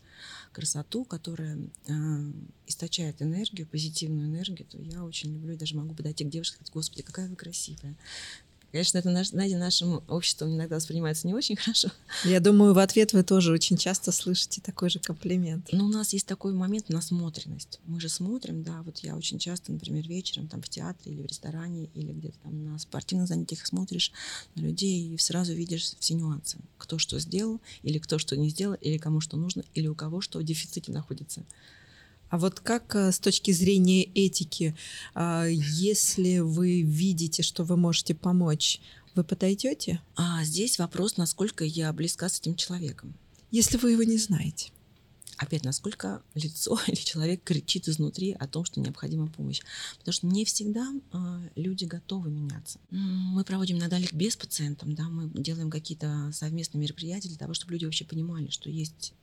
красоту, 0.52 1.04
которая 1.04 1.58
э, 1.86 1.92
источает 2.66 3.20
энергию, 3.22 3.66
позитивную 3.66 4.28
энергию, 4.28 4.66
то 4.68 4.80
я 4.80 5.04
очень 5.04 5.32
люблю, 5.32 5.54
и 5.54 5.56
даже 5.56 5.76
могу 5.76 5.94
подойти 5.94 6.24
к 6.24 6.28
девушке 6.28 6.54
и 6.54 6.56
сказать, 6.56 6.72
господи, 6.72 7.02
какая 7.02 7.28
вы 7.28 7.36
красивая, 7.36 7.96
Конечно, 8.72 8.98
это, 8.98 9.10
наш, 9.10 9.28
знаете, 9.28 9.56
нашим 9.56 10.02
обществом 10.06 10.54
иногда 10.54 10.76
воспринимается 10.76 11.26
не 11.26 11.34
очень 11.34 11.56
хорошо. 11.56 11.88
Я 12.24 12.40
думаю, 12.40 12.72
в 12.72 12.78
ответ 12.78 13.12
вы 13.12 13.22
тоже 13.22 13.52
очень 13.52 13.76
часто 13.76 14.12
слышите 14.12 14.60
такой 14.60 14.90
же 14.90 15.00
комплимент. 15.00 15.68
Но 15.72 15.86
у 15.86 15.88
нас 15.88 16.12
есть 16.12 16.26
такой 16.26 16.52
момент 16.52 16.88
насмотренность. 16.88 17.80
Мы 17.86 18.00
же 18.00 18.08
смотрим, 18.08 18.62
да, 18.62 18.82
вот 18.82 18.98
я 18.98 19.16
очень 19.16 19.38
часто, 19.38 19.72
например, 19.72 20.06
вечером 20.06 20.46
там 20.46 20.62
в 20.62 20.68
театре 20.68 21.12
или 21.12 21.22
в 21.22 21.26
ресторане 21.26 21.90
или 21.94 22.12
где-то 22.12 22.38
там 22.44 22.64
на 22.64 22.78
спортивных 22.78 23.26
занятиях 23.26 23.66
смотришь 23.66 24.12
на 24.54 24.60
людей 24.60 25.14
и 25.14 25.18
сразу 25.18 25.52
видишь 25.52 25.94
все 25.98 26.14
нюансы. 26.14 26.58
Кто 26.78 26.98
что 26.98 27.18
сделал, 27.18 27.60
или 27.82 27.98
кто 27.98 28.18
что 28.18 28.36
не 28.36 28.50
сделал, 28.50 28.74
или 28.74 28.98
кому 28.98 29.20
что 29.20 29.36
нужно, 29.36 29.64
или 29.74 29.88
у 29.88 29.94
кого 29.94 30.20
что 30.20 30.38
в 30.38 30.44
дефиците 30.44 30.92
находится. 30.92 31.44
А 32.30 32.38
вот 32.38 32.60
как 32.60 32.94
э, 32.94 33.12
с 33.12 33.18
точки 33.18 33.50
зрения 33.50 34.04
этики, 34.04 34.76
а, 35.14 35.46
если 35.46 36.38
вы 36.38 36.82
видите, 36.82 37.42
что 37.42 37.64
вы 37.64 37.76
можете 37.76 38.14
помочь, 38.14 38.80
вы 39.16 39.24
подойдете? 39.24 40.00
А 40.14 40.44
здесь 40.44 40.78
вопрос, 40.78 41.16
насколько 41.16 41.64
я 41.64 41.92
близка 41.92 42.28
с 42.28 42.38
этим 42.38 42.54
человеком. 42.54 43.14
Если 43.50 43.76
вы 43.76 43.92
его 43.92 44.04
не 44.04 44.16
знаете. 44.16 44.70
Опять, 45.38 45.64
насколько 45.64 46.22
лицо 46.34 46.78
или 46.86 46.94
человек 46.94 47.42
кричит 47.42 47.88
изнутри 47.88 48.32
о 48.32 48.46
том, 48.46 48.64
что 48.64 48.80
необходима 48.80 49.26
помощь. 49.26 49.62
Потому 49.98 50.12
что 50.12 50.26
не 50.28 50.44
всегда 50.44 50.86
э, 51.12 51.48
люди 51.56 51.84
готовы 51.84 52.30
меняться. 52.30 52.78
Мы 52.90 53.42
проводим 53.42 53.78
иногда 53.78 53.98
без 54.12 54.36
пациентов, 54.36 54.94
да, 54.94 55.08
мы 55.08 55.28
делаем 55.34 55.70
какие-то 55.70 56.30
совместные 56.32 56.82
мероприятия 56.82 57.28
для 57.28 57.38
того, 57.38 57.54
чтобы 57.54 57.72
люди 57.72 57.86
вообще 57.86 58.04
понимали, 58.04 58.50
что 58.50 58.70
есть 58.70 59.14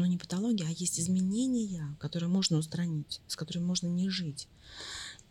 ну 0.00 0.06
не 0.06 0.16
патология, 0.16 0.66
а 0.66 0.70
есть 0.70 0.98
изменения, 0.98 1.94
которые 2.00 2.30
можно 2.30 2.56
устранить, 2.56 3.20
с 3.26 3.36
которыми 3.36 3.64
можно 3.64 3.86
не 3.86 4.08
жить. 4.08 4.48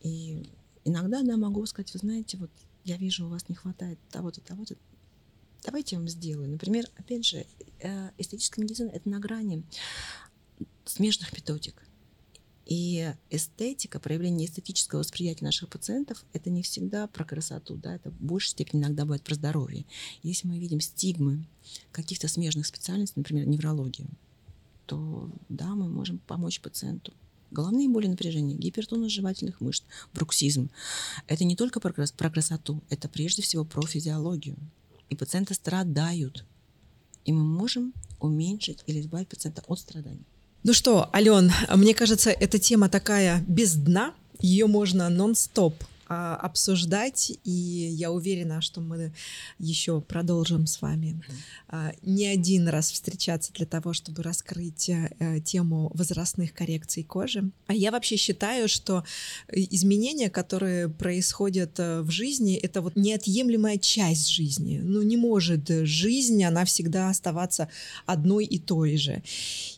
И 0.01 0.47
иногда, 0.85 1.23
да, 1.23 1.37
могу 1.37 1.65
сказать, 1.65 1.91
вы 1.93 1.99
знаете, 1.99 2.37
вот 2.37 2.51
я 2.83 2.97
вижу, 2.97 3.25
у 3.25 3.29
вас 3.29 3.49
не 3.49 3.55
хватает 3.55 3.97
того-то, 4.11 4.41
того-то, 4.41 4.75
давайте 5.65 5.95
я 5.95 5.99
вам 5.99 6.07
сделаю. 6.07 6.47
Например, 6.47 6.85
опять 6.97 7.25
же, 7.25 7.47
э, 7.79 8.11
эстетическая 8.19 8.63
медицина— 8.63 8.89
это 8.93 9.09
на 9.09 9.19
грани 9.19 9.63
смежных 10.85 11.33
методик. 11.33 11.83
И 12.67 13.11
эстетика, 13.31 13.99
проявление 13.99 14.47
эстетического 14.47 14.99
восприятия 14.99 15.45
наших 15.45 15.69
пациентов, 15.69 16.23
это 16.33 16.51
не 16.51 16.61
всегда 16.61 17.07
про 17.07 17.25
красоту, 17.25 17.75
да, 17.75 17.95
это 17.95 18.11
в 18.11 18.21
большей 18.21 18.51
степени 18.51 18.81
иногда 18.81 19.05
бывает 19.05 19.23
про 19.23 19.33
здоровье. 19.33 19.87
Если 20.21 20.47
мы 20.47 20.59
видим 20.59 20.79
стигмы 20.79 21.47
каких-то 21.91 22.27
смежных 22.27 22.67
специальностей, 22.67 23.15
например, 23.17 23.47
неврологию, 23.47 24.07
то 24.89 25.29
да, 25.49 25.75
мы 25.75 25.87
можем 25.87 26.17
помочь 26.17 26.59
пациенту. 26.61 27.13
Головные 27.51 27.87
боли 27.87 28.07
напряжения, 28.07 28.55
гипертонус 28.55 29.11
жевательных 29.11 29.61
мышц, 29.61 29.83
бруксизм. 30.15 30.71
Это 31.27 31.43
не 31.43 31.55
только 31.55 31.79
про, 31.79 31.93
про 31.93 32.29
красоту, 32.31 32.81
это 32.89 33.07
прежде 33.07 33.43
всего 33.43 33.65
про 33.65 33.85
физиологию. 33.85 34.57
И 35.09 35.15
пациенты 35.15 35.53
страдают. 35.53 36.43
И 37.23 37.31
мы 37.31 37.43
можем 37.43 37.93
уменьшить 38.19 38.83
или 38.87 38.99
избавить 38.99 39.27
пациента 39.27 39.63
от 39.67 39.79
страданий. 39.79 40.25
Ну 40.63 40.73
что, 40.73 41.07
Ален, 41.13 41.51
мне 41.75 41.93
кажется, 41.93 42.31
эта 42.31 42.57
тема 42.57 42.89
такая 42.89 43.45
без 43.47 43.75
дна, 43.75 44.15
ее 44.39 44.65
можно 44.65 45.09
нон-стоп 45.09 45.75
а, 46.11 46.35
обсуждать, 46.35 47.31
и 47.43 47.51
я 47.51 48.11
уверена, 48.11 48.61
что 48.61 48.81
мы 48.81 49.13
еще 49.59 50.01
продолжим 50.01 50.65
с 50.65 50.81
вами 50.81 51.21
а, 51.67 51.91
не 52.01 52.25
один 52.25 52.67
раз 52.67 52.91
встречаться 52.91 53.53
для 53.53 53.67
того, 53.67 53.93
чтобы 53.93 54.23
раскрыть 54.23 54.89
э, 54.89 55.39
тему 55.45 55.91
возрастных 55.93 56.53
коррекций 56.53 57.03
кожи. 57.03 57.51
А 57.67 57.75
я 57.75 57.91
вообще 57.91 58.15
считаю, 58.17 58.67
что 58.67 59.03
изменения, 59.51 60.31
которые 60.31 60.89
происходят 60.89 61.79
э, 61.79 62.01
в 62.01 62.09
жизни, 62.09 62.55
это 62.55 62.81
вот 62.81 62.95
неотъемлемая 62.95 63.77
часть 63.77 64.29
жизни. 64.29 64.79
Ну, 64.81 65.03
не 65.03 65.15
может 65.15 65.69
жизнь, 65.69 66.43
она 66.43 66.65
всегда 66.65 67.09
оставаться 67.09 67.69
одной 68.07 68.45
и 68.45 68.57
той 68.57 68.97
же. 68.97 69.21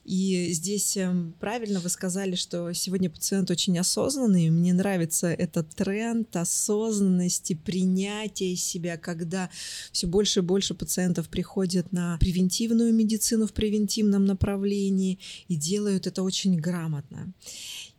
И 0.06 0.50
здесь 0.54 0.98
эм, 0.98 1.36
правильно 1.39 1.80
вы 1.80 1.89
сказали, 1.89 2.36
что 2.36 2.72
сегодня 2.74 3.10
пациент 3.10 3.52
очень 3.52 3.78
осознанный. 3.78 4.50
Мне 4.50 4.74
нравится 4.74 5.28
этот 5.28 5.70
тренд, 5.76 6.20
момент 6.21 6.36
осознанности, 6.36 7.53
принятия 7.53 8.55
себя, 8.55 8.97
когда 8.97 9.49
все 9.91 10.07
больше 10.07 10.39
и 10.39 10.43
больше 10.43 10.73
пациентов 10.73 11.29
приходят 11.29 11.91
на 11.91 12.17
превентивную 12.19 12.93
медицину 12.93 13.47
в 13.47 13.53
превентивном 13.53 14.25
направлении 14.25 15.19
и 15.49 15.55
делают 15.55 16.07
это 16.07 16.23
очень 16.23 16.60
грамотно. 16.60 17.34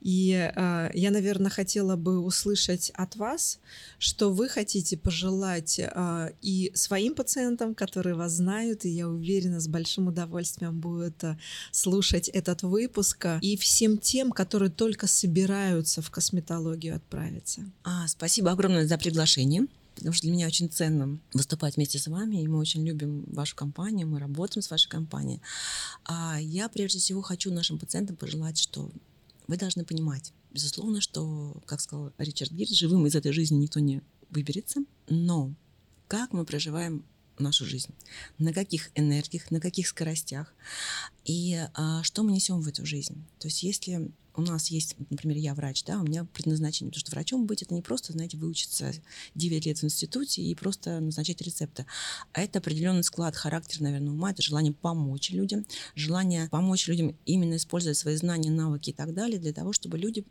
И 0.03 0.33
э, 0.33 0.91
я, 0.95 1.11
наверное, 1.11 1.51
хотела 1.51 1.95
бы 1.95 2.19
услышать 2.19 2.91
от 2.95 3.15
вас, 3.17 3.61
что 3.99 4.33
вы 4.33 4.49
хотите 4.49 4.97
пожелать 4.97 5.79
э, 5.79 6.33
и 6.43 6.73
своим 6.75 7.15
пациентам, 7.15 7.75
которые 7.75 8.17
вас 8.17 8.33
знают, 8.33 8.85
и 8.85 8.89
я 8.89 9.09
уверена, 9.09 9.61
с 9.61 9.69
большим 9.69 10.09
удовольствием 10.09 10.81
будут 10.81 11.23
э, 11.23 11.39
слушать 11.71 12.29
этот 12.29 12.63
выпуск, 12.63 13.27
и 13.41 13.57
всем 13.57 13.97
тем, 13.97 14.33
которые 14.33 14.71
только 14.71 15.07
собираются 15.07 16.03
в 16.03 16.11
косметологию 16.11 16.97
отправиться. 16.97 17.63
А, 17.85 18.09
спасибо 18.09 18.51
огромное 18.51 18.87
за 18.87 18.99
приглашение 18.99 19.67
потому 19.95 20.15
что 20.15 20.23
для 20.23 20.33
меня 20.33 20.47
очень 20.47 20.71
ценно 20.71 21.19
выступать 21.35 21.77
вместе 21.77 21.99
с 21.99 22.07
вами, 22.07 22.43
и 22.43 22.49
мы 22.49 22.59
очень 22.59 22.85
любим 22.85 23.25
вашу 23.27 23.55
компанию, 23.55 24.09
мы 24.09 24.19
работаем 24.19 24.63
с 24.63 24.71
вашей 24.71 24.89
компанией. 24.89 25.41
А 26.05 26.39
я 26.41 26.69
прежде 26.71 26.99
всего 26.99 27.21
хочу 27.21 27.53
нашим 27.53 27.79
пациентам 27.79 28.17
пожелать, 28.17 28.59
что 28.59 28.91
вы 29.53 29.59
должны 29.59 29.85
понимать, 29.85 30.33
безусловно, 30.51 31.03
что, 31.03 31.63
как 31.67 31.83
сказал 31.83 32.11
Ричард 32.17 32.53
Гир, 32.53 32.67
живым 32.69 33.07
из 33.07 33.15
этой 33.15 33.33
жизни 33.33 33.57
никто 33.57 33.81
не 33.81 34.01
выберется, 34.31 34.81
но 35.11 35.55
как 36.09 36.33
мы 36.33 36.47
проживаем 36.47 37.05
нашу 37.39 37.67
жизнь, 37.67 37.93
на 38.39 38.55
каких 38.55 38.91
энергиях, 38.95 39.51
на 39.51 39.61
каких 39.61 39.89
скоростях 39.89 40.55
и 41.27 41.67
а, 41.75 42.03
что 42.03 42.23
мы 42.23 42.33
несем 42.33 42.63
в 42.63 42.69
эту 42.69 42.87
жизнь. 42.87 43.27
То 43.41 43.49
есть 43.49 43.63
если 43.63 44.11
у 44.35 44.43
нас 44.43 44.69
есть, 44.69 44.97
например, 45.11 45.37
я 45.37 45.55
врач, 45.55 45.85
да, 45.85 46.01
у 46.01 46.05
меня 46.05 46.25
предназначение, 46.25 46.91
потому 46.91 47.01
что 47.01 47.11
врачом 47.11 47.47
быть 47.47 47.63
это 47.63 47.75
не 47.75 47.83
просто, 47.83 48.13
знаете, 48.13 48.37
выучиться 48.37 48.93
9 49.35 49.67
лет 49.67 49.79
в 49.79 49.85
институте 49.85 50.43
и 50.43 50.55
просто 50.55 51.01
назначать 51.01 51.41
рецепты, 51.43 51.87
а 52.33 52.43
это 52.43 52.59
определенный 52.59 53.05
склад 53.05 53.37
характера, 53.37 53.85
наверное, 53.85 54.13
ума, 54.13 54.31
это 54.31 54.43
желание 54.43 54.73
помочь 54.73 55.31
людям, 55.31 55.67
желание 55.95 56.49
помочь 56.49 56.89
людям 56.89 57.17
именно 57.27 57.57
используя 57.57 57.95
свои 57.95 58.17
знания, 58.17 58.51
навыки 58.51 58.91
и 58.91 58.93
так 58.93 59.15
далее 59.15 59.39
для 59.39 59.53
того, 59.53 59.73
чтобы 59.73 59.99
люди 59.99 60.25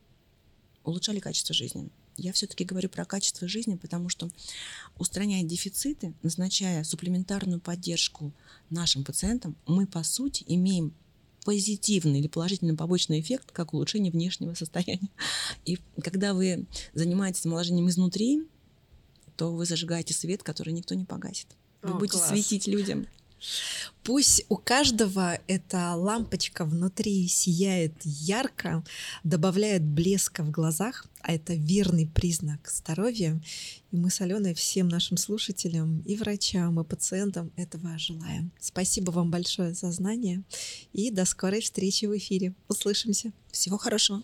улучшали 0.84 1.20
качество 1.20 1.54
жизни. 1.54 1.90
Я 2.18 2.34
все-таки 2.34 2.66
говорю 2.66 2.90
про 2.90 3.06
качество 3.06 3.48
жизни, 3.48 3.76
потому 3.76 4.10
что 4.10 4.30
устраняя 4.98 5.44
дефициты, 5.44 6.14
назначая 6.24 6.84
суплементарную 6.84 7.60
поддержку 7.60 8.34
нашим 8.70 9.04
пациентам, 9.04 9.56
мы, 9.66 9.88
по 9.88 10.04
сути, 10.04 10.44
имеем 10.48 10.94
позитивный 11.44 12.20
или 12.20 12.28
положительный 12.28 12.76
побочный 12.76 13.20
эффект, 13.20 13.52
как 13.52 13.74
улучшение 13.74 14.12
внешнего 14.12 14.54
состояния. 14.54 15.10
И 15.66 15.80
когда 16.02 16.34
вы 16.34 16.66
занимаетесь 16.94 17.46
омоложением 17.46 17.90
изнутри, 17.90 18.44
то 19.38 19.52
вы 19.52 19.66
зажигаете 19.66 20.14
свет, 20.14 20.44
который 20.44 20.74
никто 20.74 20.94
не 20.96 21.06
погасит. 21.06 21.48
Вы 21.82 21.92
О, 21.92 21.94
будете 21.96 22.18
класс. 22.18 22.30
светить 22.30 22.68
людям. 22.68 23.08
Пусть 24.04 24.46
у 24.50 24.58
каждого 24.58 25.40
эта 25.48 25.94
лампочка 25.96 26.66
внутри 26.66 27.28
сияет 27.28 27.94
ярко, 28.04 28.84
добавляет 29.24 29.84
блеска 29.84 30.44
в 30.44 30.52
глазах, 30.52 31.06
а 31.22 31.34
это 31.34 31.54
верный 31.54 32.08
признак 32.08 32.68
здоровья. 32.68 33.40
И 33.92 33.96
мы 33.96 34.10
с 34.10 34.22
Аленой 34.22 34.54
всем 34.54 34.88
нашим 34.88 35.18
слушателям 35.18 36.02
и 36.02 36.16
врачам, 36.16 36.80
и 36.80 36.84
пациентам 36.84 37.52
этого 37.56 37.98
желаем. 37.98 38.52
Спасибо 38.60 39.12
вам 39.12 39.30
большое 39.30 39.74
за 39.74 39.92
знание 39.92 40.42
и 40.94 41.12
до 41.12 41.26
скорой 41.26 41.62
встречи 41.62 42.06
в 42.06 42.18
эфире. 42.18 42.54
Услышимся. 42.68 43.32
Всего 43.52 43.78
хорошего. 43.78 44.24